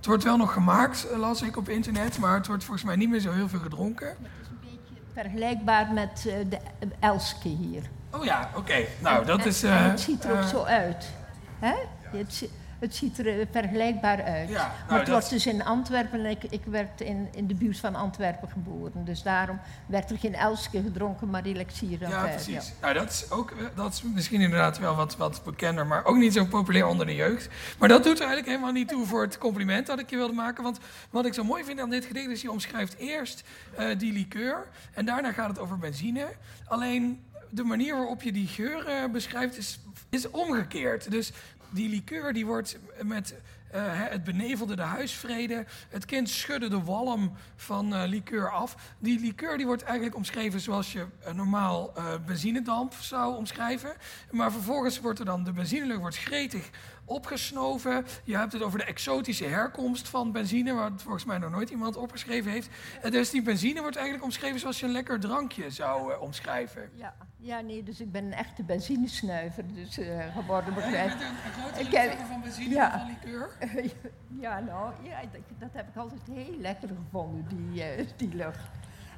het 0.00 0.08
wordt 0.08 0.24
wel 0.24 0.36
nog 0.36 0.52
gemaakt, 0.52 1.10
eh, 1.10 1.18
las 1.18 1.42
ik 1.42 1.56
op 1.56 1.68
internet, 1.68 2.18
maar 2.18 2.34
het 2.34 2.46
wordt 2.46 2.64
volgens 2.64 2.86
mij 2.86 2.96
niet 2.96 3.08
meer 3.08 3.20
zo 3.20 3.32
heel 3.32 3.48
veel 3.48 3.58
gedronken. 3.58 4.08
Het 4.08 4.16
is 4.40 4.48
een 4.48 4.58
beetje 4.60 5.02
vergelijkbaar 5.14 5.92
met 5.92 6.22
de 6.48 6.58
Elske 7.00 7.48
hier. 7.48 7.82
Oh 8.10 8.24
ja, 8.24 8.50
oké. 8.56 8.84
Nou, 9.00 9.26
dat 9.26 9.44
is... 9.44 9.62
het 9.62 10.00
ziet 10.00 10.24
er 10.24 10.38
ook 10.38 10.48
zo 10.48 10.62
uit. 10.62 11.10
Hè? 11.58 11.74
Het, 12.18 12.48
het 12.80 12.94
ziet 12.94 13.18
er 13.18 13.40
eh, 13.40 13.46
vergelijkbaar 13.50 14.22
uit. 14.22 14.48
Ja, 14.48 14.54
nou, 14.54 14.70
maar 14.88 14.98
het 14.98 15.08
was 15.08 15.28
dus 15.28 15.46
in 15.46 15.64
Antwerpen. 15.64 16.26
Ik, 16.26 16.44
ik 16.44 16.64
werd 16.64 17.00
in, 17.00 17.28
in 17.32 17.46
de 17.46 17.54
buurt 17.54 17.78
van 17.78 17.94
Antwerpen 17.94 18.48
geboren. 18.48 19.04
Dus 19.04 19.22
daarom 19.22 19.60
werd 19.86 20.10
er 20.10 20.18
geen 20.18 20.34
Elske 20.34 20.82
gedronken, 20.82 21.30
maar 21.30 21.42
elixir. 21.44 22.00
Ja, 22.00 22.26
precies. 22.26 22.66
Ja. 22.68 22.72
Nou, 22.80 22.94
dat 22.94 23.10
is, 23.10 23.30
ook, 23.30 23.54
dat 23.74 23.92
is 23.92 24.02
misschien 24.02 24.40
inderdaad 24.40 24.78
wel 24.78 24.96
wat, 24.96 25.16
wat 25.16 25.40
bekender, 25.44 25.86
maar 25.86 26.04
ook 26.04 26.16
niet 26.16 26.32
zo 26.32 26.44
populair 26.44 26.86
onder 26.86 27.06
de 27.06 27.14
jeugd. 27.14 27.48
Maar 27.78 27.88
dat 27.88 28.04
doet 28.04 28.18
er 28.18 28.26
eigenlijk 28.26 28.48
helemaal 28.48 28.72
niet 28.72 28.88
toe 28.88 29.06
voor 29.06 29.22
het 29.22 29.38
compliment 29.38 29.86
dat 29.86 29.98
ik 29.98 30.10
je 30.10 30.16
wilde 30.16 30.34
maken. 30.34 30.62
Want 30.62 30.78
wat 31.10 31.26
ik 31.26 31.34
zo 31.34 31.44
mooi 31.44 31.64
vind 31.64 31.80
aan 31.80 31.90
dit 31.90 32.04
gedicht 32.04 32.28
is, 32.28 32.42
je 32.42 32.50
omschrijft 32.50 32.96
eerst 32.96 33.44
uh, 33.78 33.98
die 33.98 34.12
liqueur 34.12 34.66
en 34.92 35.04
daarna 35.04 35.32
gaat 35.32 35.48
het 35.48 35.58
over 35.58 35.78
benzine. 35.78 36.26
Alleen 36.64 37.24
de 37.50 37.64
manier 37.64 37.96
waarop 37.96 38.22
je 38.22 38.32
die 38.32 38.46
geur 38.46 38.88
uh, 38.88 39.12
beschrijft 39.12 39.56
is, 39.56 39.80
is 40.08 40.30
omgekeerd. 40.30 41.10
Dus 41.10 41.32
die 41.70 41.88
liqueur 41.88 42.32
die 42.32 42.46
wordt 42.46 42.78
met 43.02 43.34
uh, 43.74 43.80
het 43.84 44.24
benevelde 44.24 44.76
de 44.76 44.82
huisvrede. 44.82 45.64
Het 45.88 46.04
kind 46.04 46.28
schudde 46.28 46.68
de 46.68 46.82
walm 46.82 47.32
van 47.56 47.94
uh, 47.94 48.02
liqueur 48.06 48.50
af. 48.50 48.76
Die 48.98 49.20
liqueur 49.20 49.56
die 49.56 49.66
wordt 49.66 49.82
eigenlijk 49.82 50.16
omschreven 50.16 50.60
zoals 50.60 50.92
je 50.92 51.06
uh, 51.26 51.32
normaal 51.32 51.92
benzinedamp 52.26 52.92
zou 52.92 53.36
omschrijven. 53.36 53.92
Maar 54.30 54.52
vervolgens 54.52 55.00
wordt 55.00 55.18
er 55.18 55.24
dan 55.24 55.44
de 55.44 55.52
benzinelucht 55.52 56.00
wordt 56.00 56.18
gretig 56.18 56.70
opgesnoven. 57.04 58.06
Je 58.24 58.36
hebt 58.36 58.52
het 58.52 58.62
over 58.62 58.78
de 58.78 58.84
exotische 58.84 59.44
herkomst 59.44 60.08
van 60.08 60.32
benzine, 60.32 60.72
waar 60.72 60.90
volgens 60.96 61.24
mij 61.24 61.38
nog 61.38 61.50
nooit 61.50 61.70
iemand 61.70 61.96
opgeschreven 61.96 62.50
heeft. 62.50 62.68
En 63.02 63.10
dus 63.10 63.30
die 63.30 63.42
benzine 63.42 63.80
wordt 63.80 63.96
eigenlijk 63.96 64.24
omschreven 64.24 64.60
zoals 64.60 64.80
je 64.80 64.86
een 64.86 64.92
lekker 64.92 65.20
drankje 65.20 65.70
zou 65.70 66.18
omschrijven. 66.18 66.90
Ja. 66.94 67.14
Ja, 67.40 67.60
nee, 67.60 67.82
dus 67.82 68.00
ik 68.00 68.12
ben 68.12 68.24
een 68.24 68.32
echte 68.32 68.62
benzinesnuiver 68.62 69.64
dus, 69.74 69.98
uh, 69.98 70.36
geworden. 70.36 70.74
Begrijp. 70.74 71.08
Ja, 71.08 71.28
een 71.28 71.62
grote 71.62 72.10
ik 72.10 72.18
van 72.28 72.40
benzine 72.40 72.74
ja. 72.74 72.98
van 72.98 73.06
liqueur? 73.06 73.48
ja, 74.44 74.60
nou, 74.60 74.92
ja, 75.02 75.20
dat, 75.32 75.40
dat, 75.58 75.68
heb 75.72 75.88
ik 75.88 75.96
altijd 75.96 76.20
heel 76.32 76.58
lekker 76.58 76.88
gevonden, 76.88 77.46
die, 77.48 77.98
uh, 77.98 78.06
die 78.16 78.34
lucht. 78.34 78.68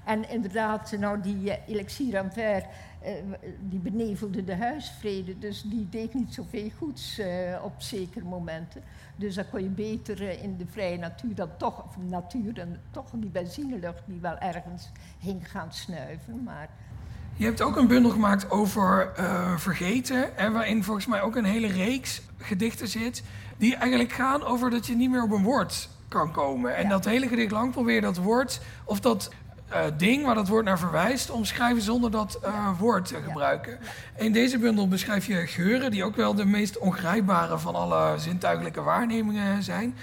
En 0.04 0.30
inderdaad, 0.30 0.92
nou, 0.98 1.20
die 1.20 1.37
uh, 1.37 1.68
elixir 1.68 2.14
en 2.14 2.32
ver, 2.32 2.66
die 3.61 3.78
benevelde 3.78 4.44
de 4.44 4.56
huisvrede. 4.56 5.38
Dus 5.38 5.62
die 5.62 5.88
deed 5.88 6.14
niet 6.14 6.35
zoveel 6.35 6.70
goeds 6.78 7.20
op 7.62 7.82
zekere 7.82 8.24
momenten. 8.24 8.82
Dus 9.16 9.35
dan 9.35 9.50
kon 9.50 9.62
je 9.62 9.68
beter 9.68 10.42
in 10.42 10.56
de 10.56 10.66
vrije 10.66 10.98
natuur 10.98 11.35
dan 11.35 11.56
toch, 11.56 11.85
of 11.85 11.96
natuur, 11.96 12.58
en 12.58 12.80
toch 12.90 13.11
die 13.14 13.30
benzinelucht 13.30 14.02
die 14.06 14.20
wel 14.20 14.38
ergens 14.38 14.90
hing 15.18 15.50
gaan 15.50 15.72
snuiven. 15.72 16.42
Maar 16.42 16.68
je 17.37 17.45
hebt 17.45 17.62
ook 17.62 17.77
een 17.77 17.87
bundel 17.87 18.11
gemaakt 18.11 18.51
over 18.51 19.12
uh, 19.18 19.57
vergeten, 19.57 20.31
hè, 20.35 20.51
waarin 20.51 20.85
volgens 20.85 21.07
mij 21.07 21.23
ook 21.23 21.37
een 21.37 21.45
hele 21.45 21.66
reeks 21.66 22.23
gedichten 22.38 22.88
zit, 22.88 23.23
die 23.57 23.77
eigenlijk 23.77 24.12
gaan 24.12 24.45
over 24.45 24.71
dat 24.71 24.87
je 24.87 24.95
niet 24.95 25.11
meer 25.11 25.23
op 25.23 25.31
een 25.31 25.42
woord 25.42 25.88
kan 26.09 26.33
komen. 26.33 26.77
En 26.77 26.88
dat 26.88 27.05
hele 27.05 27.29
gedicht 27.29 27.51
lang 27.51 27.73
probeer 27.73 27.95
je 27.95 28.01
dat 28.01 28.16
woord, 28.16 28.61
of 28.85 29.01
dat 29.01 29.31
uh, 29.73 29.79
ding 29.97 30.25
waar 30.25 30.35
dat 30.35 30.49
woord 30.49 30.64
naar 30.64 30.79
verwijst, 30.79 31.31
omschrijven 31.31 31.83
zonder 31.83 32.11
dat 32.11 32.40
uh, 32.45 32.79
woord 32.79 33.07
te 33.07 33.18
gebruiken. 33.27 33.79
In 34.16 34.33
deze 34.33 34.59
bundel 34.59 34.88
beschrijf 34.88 35.27
je 35.27 35.47
geuren, 35.47 35.90
die 35.90 36.05
ook 36.05 36.16
wel 36.16 36.35
de 36.35 36.45
meest 36.45 36.79
ongrijpbare 36.79 37.59
van 37.59 37.75
alle 37.75 38.18
zintuigelijke 38.18 38.83
waarnemingen 38.83 39.62
zijn. 39.62 39.95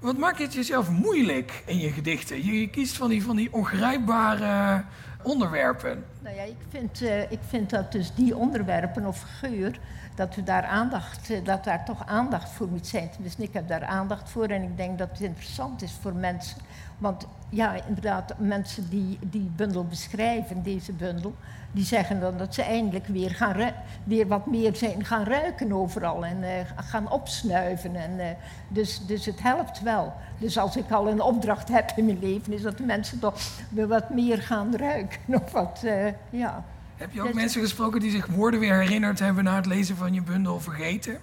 Wat 0.00 0.16
maakt 0.16 0.38
het 0.38 0.54
jezelf 0.54 0.90
moeilijk 0.90 1.62
in 1.66 1.78
je 1.78 1.90
gedichten? 1.90 2.44
Je 2.44 2.68
kiest 2.68 2.96
van 2.96 3.08
die, 3.08 3.22
van 3.22 3.36
die 3.36 3.52
ongrijpbare 3.52 4.84
onderwerpen. 5.22 6.04
Nou 6.22 6.36
ja, 6.36 6.42
ik 6.42 6.56
vind, 6.68 7.00
uh, 7.00 7.30
ik 7.30 7.38
vind 7.48 7.70
dat 7.70 7.92
dus 7.92 8.14
die 8.14 8.36
onderwerpen 8.36 9.06
of 9.06 9.20
geur, 9.20 9.78
dat 10.14 10.34
we 10.34 10.42
daar 10.42 10.64
aandacht, 10.64 11.30
uh, 11.30 11.44
dat 11.44 11.64
daar 11.64 11.84
toch 11.84 12.06
aandacht 12.06 12.50
voor 12.50 12.68
moet 12.68 12.86
zijn. 12.86 13.10
Dus 13.18 13.36
ik 13.36 13.52
heb 13.52 13.68
daar 13.68 13.84
aandacht 13.84 14.30
voor 14.30 14.46
en 14.46 14.62
ik 14.62 14.76
denk 14.76 14.98
dat 14.98 15.08
het 15.08 15.20
interessant 15.20 15.82
is 15.82 15.92
voor 16.00 16.14
mensen 16.14 16.56
want 17.02 17.26
ja, 17.48 17.74
inderdaad, 17.86 18.34
mensen 18.38 18.88
die 18.90 19.18
die 19.20 19.50
bundel 19.56 19.84
beschrijven, 19.84 20.62
deze 20.62 20.92
bundel, 20.92 21.34
die 21.72 21.84
zeggen 21.84 22.20
dan 22.20 22.36
dat 22.36 22.54
ze 22.54 22.62
eindelijk 22.62 23.06
weer, 23.06 23.30
gaan 23.30 23.72
weer 24.04 24.26
wat 24.26 24.46
meer 24.46 24.76
zijn 24.76 25.04
gaan 25.04 25.24
ruiken 25.24 25.72
overal 25.72 26.24
en 26.24 26.38
uh, 26.42 26.48
gaan 26.76 27.10
opsnuiven. 27.10 27.96
En, 27.96 28.36
dus, 28.68 29.06
dus 29.06 29.26
het 29.26 29.42
helpt 29.42 29.82
wel. 29.82 30.12
Dus 30.38 30.58
als 30.58 30.76
ik 30.76 30.90
al 30.90 31.08
een 31.08 31.20
opdracht 31.20 31.68
heb 31.68 31.92
in 31.96 32.04
mijn 32.04 32.18
leven, 32.18 32.52
is 32.52 32.62
dat 32.62 32.76
de 32.76 32.84
mensen 32.84 33.18
toch 33.18 33.34
weer 33.68 33.88
wat 33.88 34.10
meer 34.10 34.42
gaan 34.42 34.76
ruiken. 34.76 35.20
Of 35.26 35.52
wat, 35.52 35.84
ja. 36.30 36.64
Heb 36.96 37.12
je 37.12 37.20
ook 37.20 37.26
dus, 37.26 37.34
mensen 37.34 37.60
gesproken 37.60 38.00
die 38.00 38.10
zich 38.10 38.26
woorden 38.26 38.60
weer 38.60 38.74
herinnerd 38.74 39.18
hebben 39.18 39.44
na 39.44 39.56
het 39.56 39.66
lezen 39.66 39.96
van 39.96 40.14
je 40.14 40.22
bundel 40.22 40.60
vergeten? 40.60 41.18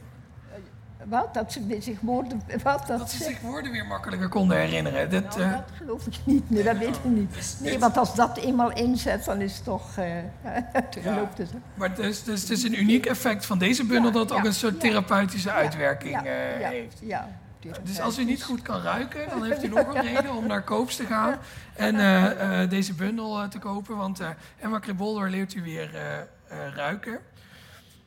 Wat? 1.05 1.33
Dat 1.33 1.53
ze 1.53 1.77
zich 1.79 1.99
woorden... 1.99 2.41
Wat? 2.63 2.87
Dat, 2.87 2.99
dat 2.99 3.11
ze 3.11 3.23
zich 3.23 3.41
woorden 3.41 3.71
weer 3.71 3.85
makkelijker 3.85 4.29
konden 4.29 4.57
herinneren. 4.57 5.09
Dat, 5.09 5.37
nou, 5.37 5.41
uh... 5.41 5.51
dat 5.51 5.63
geloof 5.77 6.07
ik 6.07 6.13
niet. 6.23 6.43
Dat 6.65 6.77
weet 6.77 6.95
ik 6.95 7.03
niet. 7.03 7.57
Nee, 7.61 7.79
want 7.79 7.97
als 7.97 8.15
dat 8.15 8.37
eenmaal 8.37 8.71
inzet, 8.71 9.25
dan 9.25 9.41
is 9.41 9.55
het 9.55 9.63
toch... 9.63 9.87
Uh, 9.99 11.03
ja. 11.03 11.29
het. 11.35 11.49
Maar 11.73 11.95
dus, 11.95 12.23
dus 12.23 12.41
het 12.41 12.49
is 12.49 12.63
een 12.63 12.79
uniek 12.79 13.05
effect 13.05 13.45
van 13.45 13.57
deze 13.57 13.85
bundel... 13.85 14.11
dat 14.11 14.31
ook 14.31 14.43
een 14.43 14.53
soort 14.53 14.79
therapeutische 14.79 15.51
uitwerking 15.51 16.15
uh, 16.15 16.31
heeft. 16.57 16.97
Ja. 17.01 17.27
Dus 17.83 17.99
als 17.99 18.19
u 18.19 18.23
niet 18.23 18.43
goed 18.43 18.61
kan 18.61 18.81
ruiken, 18.81 19.29
dan 19.29 19.43
heeft 19.43 19.63
u 19.63 19.67
nog 19.67 19.93
een 19.93 20.01
reden 20.01 20.33
om 20.33 20.47
naar 20.47 20.63
Koops 20.63 20.95
te 20.95 21.05
gaan 21.05 21.37
en 21.75 21.95
uh, 21.95 22.61
uh, 22.61 22.69
deze 22.69 22.93
bundel 22.93 23.43
uh, 23.43 23.47
te 23.47 23.59
kopen. 23.59 23.97
Want 23.97 24.21
Emma 24.59 24.79
Kribolder 24.79 25.29
leert 25.29 25.53
u 25.53 25.61
weer 25.61 25.89
ruiken. 26.75 27.19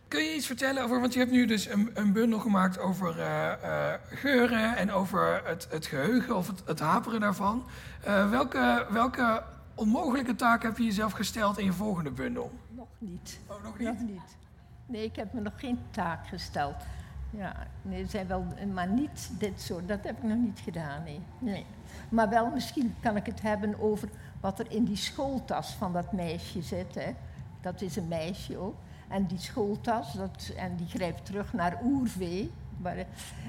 Kun 0.08 0.24
je 0.24 0.34
iets 0.34 0.46
vertellen 0.46 0.82
over, 0.82 1.00
want 1.00 1.12
je 1.12 1.18
hebt 1.18 1.30
nu 1.30 1.46
dus 1.46 1.68
een, 1.68 1.90
een 1.94 2.12
bundel 2.12 2.38
gemaakt 2.38 2.78
over 2.78 3.18
uh, 3.18 3.52
uh, 3.64 3.92
geuren 4.10 4.76
en 4.76 4.92
over 4.92 5.40
het, 5.44 5.66
het 5.70 5.86
geheugen 5.86 6.36
of 6.36 6.46
het, 6.46 6.62
het 6.66 6.80
haperen 6.80 7.20
daarvan. 7.20 7.64
Uh, 8.06 8.30
welke, 8.30 8.86
welke 8.90 9.42
onmogelijke 9.74 10.34
taak 10.34 10.62
heb 10.62 10.78
je 10.78 10.84
jezelf 10.84 11.12
gesteld 11.12 11.58
in 11.58 11.64
je 11.64 11.72
volgende 11.72 12.10
bundel? 12.10 12.52
Nog 12.68 12.88
niet. 12.98 13.38
Oh, 13.46 13.62
nog 13.62 13.78
niet? 13.78 13.88
Nog 13.88 14.00
niet. 14.00 14.36
Nee, 14.86 15.04
ik 15.04 15.16
heb 15.16 15.32
me 15.32 15.40
nog 15.40 15.52
geen 15.56 15.78
taak 15.90 16.26
gesteld. 16.26 16.76
Ja, 17.36 17.56
nee, 17.82 18.06
zijn 18.06 18.26
wel, 18.26 18.46
maar 18.72 18.88
niet 18.88 19.30
dit 19.38 19.60
soort, 19.60 19.88
dat 19.88 20.04
heb 20.04 20.16
ik 20.16 20.22
nog 20.22 20.38
niet 20.38 20.60
gedaan, 20.64 21.02
nee. 21.04 21.20
nee. 21.38 21.66
Maar 22.08 22.28
wel, 22.28 22.50
misschien 22.50 22.94
kan 23.00 23.16
ik 23.16 23.26
het 23.26 23.42
hebben 23.42 23.80
over 23.80 24.08
wat 24.40 24.58
er 24.58 24.70
in 24.70 24.84
die 24.84 24.96
schooltas 24.96 25.72
van 25.72 25.92
dat 25.92 26.12
meisje 26.12 26.62
zit. 26.62 26.94
Hè. 26.94 27.14
Dat 27.60 27.80
is 27.80 27.96
een 27.96 28.08
meisje 28.08 28.58
ook. 28.58 28.74
En 29.08 29.26
die 29.26 29.38
schooltas, 29.38 30.12
dat, 30.12 30.52
en 30.56 30.76
die 30.76 30.86
grijpt 30.86 31.24
terug 31.24 31.52
naar 31.52 31.80
oervee. 31.84 32.50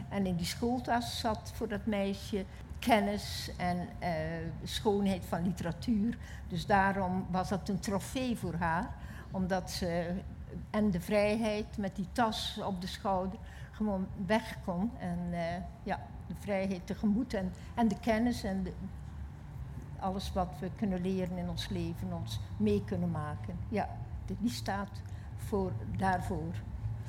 En 0.10 0.26
in 0.26 0.36
die 0.36 0.46
schooltas 0.46 1.20
zat 1.20 1.52
voor 1.54 1.68
dat 1.68 1.86
meisje 1.86 2.46
kennis 2.80 3.52
en 3.58 3.78
uh, 3.78 4.10
schoonheid 4.64 5.26
van 5.26 5.44
literatuur. 5.44 6.18
Dus 6.48 6.66
daarom 6.66 7.26
was 7.30 7.50
dat 7.50 7.70
een 7.70 7.80
trofee 7.80 8.38
voor 8.38 8.56
haar. 8.56 8.90
Omdat 9.32 9.72
ze, 9.72 10.10
en 10.70 10.92
de 10.92 11.02
vrijheid 11.02 11.78
met 11.78 11.96
die 11.96 12.08
tas 12.12 12.60
op 12.66 12.82
de 12.82 12.88
schouder, 12.88 13.40
gewoon 13.74 14.08
weg 14.26 14.58
kon. 14.66 14.92
En 15.00 15.20
uh, 15.32 15.40
ja, 15.84 16.00
de 16.28 16.34
vrijheid 16.40 16.88
tegemoet 16.88 17.34
en, 17.34 17.52
en 17.76 17.88
de 17.88 18.00
kennis 18.00 18.44
en 18.44 18.64
de, 18.64 18.74
alles 20.00 20.34
wat 20.34 20.50
we 20.60 20.70
kunnen 20.76 21.02
leren 21.02 21.38
in 21.38 21.50
ons 21.50 21.70
leven, 21.70 22.14
ons 22.14 22.40
mee 22.58 22.84
kunnen 22.86 23.12
maken. 23.12 23.56
Ja, 23.70 23.90
die 24.26 24.50
staat 24.50 25.02
voor, 25.38 25.72
daarvoor. 25.98 26.54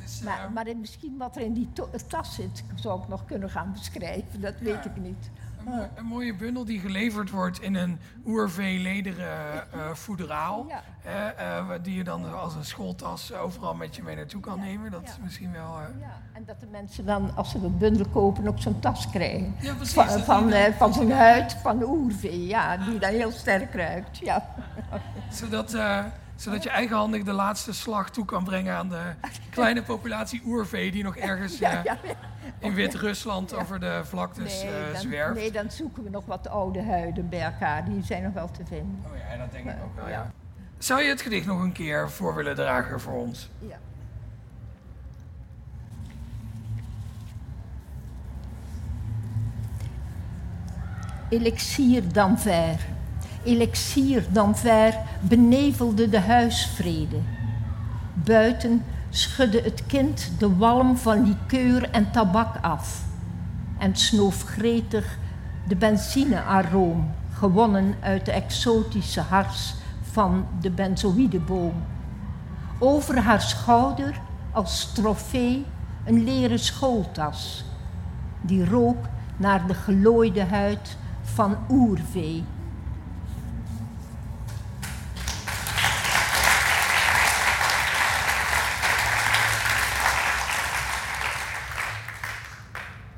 Dus, 0.02 0.20
uh, 0.20 0.26
Maar, 0.26 0.52
maar 0.52 0.76
misschien 0.76 1.16
wat 1.18 1.36
er 1.36 1.42
in 1.42 1.52
die 1.52 1.68
tas 2.08 2.34
zit, 2.34 2.64
zou 2.74 3.02
ik 3.02 3.08
nog 3.08 3.24
kunnen 3.24 3.50
gaan 3.50 3.72
beschrijven, 3.72 4.40
dat 4.40 4.54
Ja. 4.58 4.64
weet 4.64 4.84
ik 4.84 4.96
niet. 4.96 5.30
Een, 5.66 5.72
mo- 5.76 5.88
een 5.94 6.04
mooie 6.04 6.34
bundel 6.34 6.64
die 6.64 6.80
geleverd 6.80 7.30
wordt 7.30 7.60
in 7.62 7.74
een 7.74 7.98
oervee-lederen 8.26 9.72
eh, 9.72 9.90
voederaal. 9.92 10.66
Ja. 10.68 11.32
eh, 11.34 11.64
die 11.82 11.94
je 11.96 12.04
dan 12.04 12.34
als 12.40 12.54
een 12.54 12.64
schooltas 12.64 13.32
overal 13.32 13.74
met 13.74 13.96
je 13.96 14.02
mee 14.02 14.16
naartoe 14.16 14.40
kan 14.40 14.56
Ja, 14.58 14.64
nemen. 14.64 14.90
Dat 14.90 15.02
is 15.02 15.16
misschien 15.22 15.52
wel... 15.52 15.78
eh, 15.78 16.00
Ja, 16.00 16.12
en 16.32 16.42
dat 16.46 16.60
de 16.60 16.66
mensen 16.66 17.06
dan, 17.06 17.36
als 17.36 17.50
ze 17.50 17.58
een 17.58 17.78
bundel 17.78 18.06
kopen, 18.12 18.48
ook 18.48 18.58
zo'n 18.60 18.80
tas 18.80 19.10
krijgen. 19.10 19.54
Ja, 19.60 19.74
precies. 19.74 19.94
Van, 19.94 20.08
van, 20.08 20.52
van 20.78 20.92
zo'n 20.94 21.10
huid 21.10 21.52
van 21.62 21.78
de 21.78 21.86
oervee, 21.88 22.46
ja, 22.46 22.76
die 22.76 22.98
dan 22.98 23.10
heel 23.10 23.30
sterk 23.32 23.74
ruikt. 23.74 24.18
Ja. 24.18 24.46
zodat, 25.40 25.76
zodat 26.36 26.62
je 26.62 26.70
eigenhandig 26.70 27.22
de 27.22 27.32
laatste 27.32 27.72
slag 27.72 28.10
toe 28.10 28.24
kan 28.24 28.44
brengen 28.44 28.74
aan 28.76 28.88
de 28.88 29.02
kleine 29.50 29.82
populatie 29.82 30.42
oervee 30.46 30.90
die 30.90 31.02
nog 31.02 31.16
ergens 31.16 31.58
Ja, 31.58 31.80
ja. 31.84 31.96
In 32.58 32.74
Wit-Rusland 32.74 33.54
over 33.54 33.80
de 33.80 34.00
vlaktes 34.04 34.62
Nee, 34.62 34.72
eh, 34.72 34.92
dan, 34.92 35.00
zwerft. 35.00 35.34
nee, 35.34 35.52
dan 35.52 35.70
zoeken 35.70 36.02
we 36.04 36.10
nog 36.10 36.24
wat 36.26 36.48
oude 36.48 36.82
huiden 36.82 37.28
bij 37.28 37.40
elkaar, 37.42 37.84
die 37.84 38.02
zijn 38.04 38.22
nog 38.22 38.32
wel 38.32 38.50
te 38.50 38.62
vinden. 38.68 39.02
Oh 39.12 39.16
ja, 39.30 39.36
dat 39.36 39.52
denk 39.52 39.64
ik 39.68 39.76
ook 39.84 39.96
wel, 39.96 40.08
Ja. 40.08 40.30
Zou 40.78 41.02
je 41.02 41.08
het 41.08 41.20
gedicht 41.22 41.46
nog 41.46 41.60
een 41.62 41.72
keer 41.72 42.10
voor 42.10 42.34
willen 42.34 42.54
dragen 42.54 43.00
voor 43.00 43.12
ons? 43.12 43.50
Ja. 43.58 43.76
Elixier 51.28 52.02
d'Anvers. 52.12 52.82
Elixier 53.44 54.24
d'Anvers 54.32 54.94
benevelde 55.20 56.08
de 56.08 56.20
huisvrede. 56.20 57.16
Buiten 58.14 58.84
schudde 59.16 59.60
het 59.60 59.86
kind 59.86 60.30
de 60.38 60.56
walm 60.56 60.96
van 60.96 61.26
likeur 61.26 61.90
en 61.90 62.10
tabak 62.10 62.56
af 62.60 63.02
en 63.78 63.96
snoof 63.96 64.42
gretig 64.42 65.18
de 65.68 65.76
benzinearoom, 65.76 67.10
gewonnen 67.32 67.94
uit 68.00 68.24
de 68.24 68.32
exotische 68.32 69.20
hars 69.20 69.74
van 70.02 70.46
de 70.60 70.70
benzoïdeboom. 70.70 71.74
Over 72.78 73.18
haar 73.18 73.42
schouder 73.42 74.20
als 74.52 74.92
trofee 74.92 75.66
een 76.04 76.24
leren 76.24 76.58
schooltas, 76.58 77.64
die 78.40 78.68
rook 78.68 79.04
naar 79.36 79.66
de 79.66 79.74
gelooide 79.74 80.44
huid 80.44 80.96
van 81.22 81.56
oervee. 81.68 82.44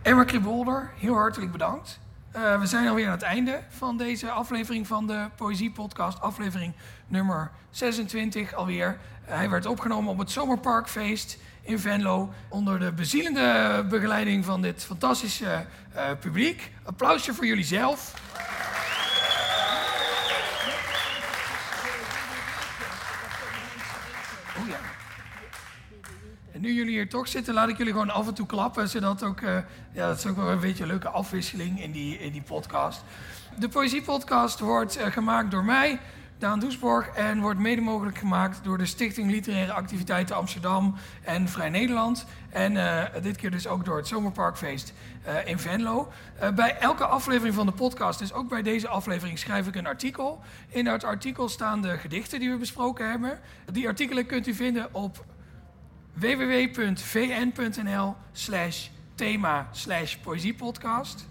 Emma 0.07 0.25
Kribolder, 0.25 0.91
heel 0.97 1.15
hartelijk 1.15 1.53
bedankt. 1.53 2.01
Eh, 2.33 2.61
we 2.61 2.67
zijn 2.67 2.89
alweer 2.89 3.07
aan 3.07 3.13
het 3.13 3.23
einde 3.23 3.63
van 3.69 3.97
deze 3.97 4.31
aflevering 4.31 4.87
van 4.87 5.07
de 5.07 5.29
Poëzie 5.37 5.71
Podcast, 5.71 6.21
aflevering 6.21 6.73
nummer 7.07 7.51
26 7.71 8.55
alweer. 8.55 8.99
Hij 9.25 9.51
werd 9.51 9.67
opgenomen 9.67 10.11
op 10.11 10.19
het 10.19 10.31
Zomerparkfeest 10.31 11.39
in 11.63 11.79
Venlo 11.79 12.33
onder 12.49 12.79
de 12.79 12.93
bezielende 12.93 13.87
begeleiding 13.89 14.45
van 14.45 14.63
dit 14.63 14.85
fantastische 14.85 15.67
eh, 15.93 16.05
publiek. 16.21 16.73
Applausje 16.83 17.35
voor 17.35 17.47
jullie 17.47 17.65
zelf. 17.65 18.15
Oh 24.59 24.69
ja. 24.69 24.96
Nu 26.61 26.73
jullie 26.73 26.93
hier 26.93 27.09
toch 27.09 27.29
zitten, 27.29 27.55
laat 27.55 27.69
ik 27.69 27.77
jullie 27.77 27.93
gewoon 27.93 28.11
af 28.11 28.27
en 28.27 28.35
toe 28.35 28.47
klappen. 28.47 28.89
Zodat 28.89 29.23
ook, 29.23 29.41
eh, 29.41 29.59
ja, 29.93 30.07
dat 30.09 30.19
is 30.19 30.27
ook 30.27 30.37
wel 30.37 30.51
een 30.51 30.61
beetje 30.61 30.83
een 30.83 30.89
leuke 30.89 31.09
afwisseling 31.09 31.83
in 31.83 31.93
die, 31.93 32.19
in 32.19 32.33
die 32.33 32.43
podcast. 32.43 33.05
De 33.59 33.69
Poëziepodcast 33.69 34.61
wordt 34.61 34.97
eh, 34.97 35.13
gemaakt 35.13 35.51
door 35.51 35.65
mij, 35.65 36.01
Daan 36.39 36.61
Doesborg. 36.61 37.09
En 37.09 37.41
wordt 37.41 37.61
mede 37.61 37.81
mogelijk 37.81 38.19
gemaakt 38.19 38.65
door 38.65 38.79
de 38.79 38.87
Stichting 38.87 39.31
Literaire 39.31 39.73
Activiteiten 39.73 40.37
Amsterdam 40.37 40.95
en 41.23 41.49
Vrij 41.49 41.71
Nederland. 41.71 42.27
En 42.51 42.77
eh, 42.77 43.23
dit 43.23 43.37
keer 43.37 43.51
dus 43.51 43.67
ook 43.67 43.85
door 43.85 43.97
het 43.97 44.07
Zomerparkfeest 44.07 44.93
in 45.45 45.59
Venlo. 45.59 46.13
Bij 46.55 46.79
elke 46.79 47.05
aflevering 47.07 47.55
van 47.55 47.67
de 47.67 47.73
podcast, 47.73 48.19
dus 48.19 48.33
ook 48.33 48.49
bij 48.49 48.63
deze 48.63 48.89
aflevering, 48.89 49.39
schrijf 49.39 49.67
ik 49.67 49.75
een 49.75 49.87
artikel. 49.87 50.43
In 50.69 50.85
dat 50.85 51.05
artikel 51.05 51.49
staan 51.49 51.83
de 51.83 51.99
gedichten 51.99 52.41
die 52.41 52.51
we 52.51 52.57
besproken 52.57 53.11
hebben. 53.11 53.41
Die 53.73 53.89
artikelen 53.89 54.27
kunt 54.27 54.47
u 54.47 54.55
vinden 54.55 54.95
op 54.95 55.25
www.vn.nl 56.19 58.15
slash 58.33 58.89
thema 59.15 59.69
slash 59.73 60.17
poëziepodcast. 60.17 61.27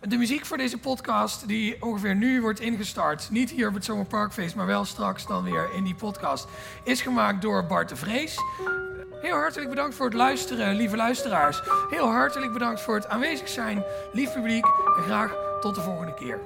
De 0.00 0.16
muziek 0.16 0.46
voor 0.46 0.56
deze 0.56 0.78
podcast, 0.78 1.48
die 1.48 1.82
ongeveer 1.82 2.14
nu 2.14 2.40
wordt 2.40 2.60
ingestart, 2.60 3.30
niet 3.30 3.50
hier 3.50 3.68
op 3.68 3.74
het 3.74 3.84
Zomerparkfeest, 3.84 4.54
maar 4.54 4.66
wel 4.66 4.84
straks 4.84 5.26
dan 5.26 5.44
weer 5.44 5.68
in 5.74 5.84
die 5.84 5.94
podcast, 5.94 6.48
is 6.84 7.00
gemaakt 7.00 7.42
door 7.42 7.66
Bart 7.66 7.88
de 7.88 7.96
Vrees. 7.96 8.38
Heel 9.20 9.36
hartelijk 9.36 9.70
bedankt 9.70 9.94
voor 9.94 10.06
het 10.06 10.14
luisteren, 10.14 10.74
lieve 10.74 10.96
luisteraars. 10.96 11.60
Heel 11.90 12.10
hartelijk 12.10 12.52
bedankt 12.52 12.80
voor 12.80 12.94
het 12.94 13.08
aanwezig 13.08 13.48
zijn, 13.48 13.84
lief 14.12 14.32
publiek. 14.32 14.64
En 14.96 15.02
graag 15.02 15.34
tot 15.60 15.74
de 15.74 15.80
volgende 15.80 16.14
keer. 16.14 16.40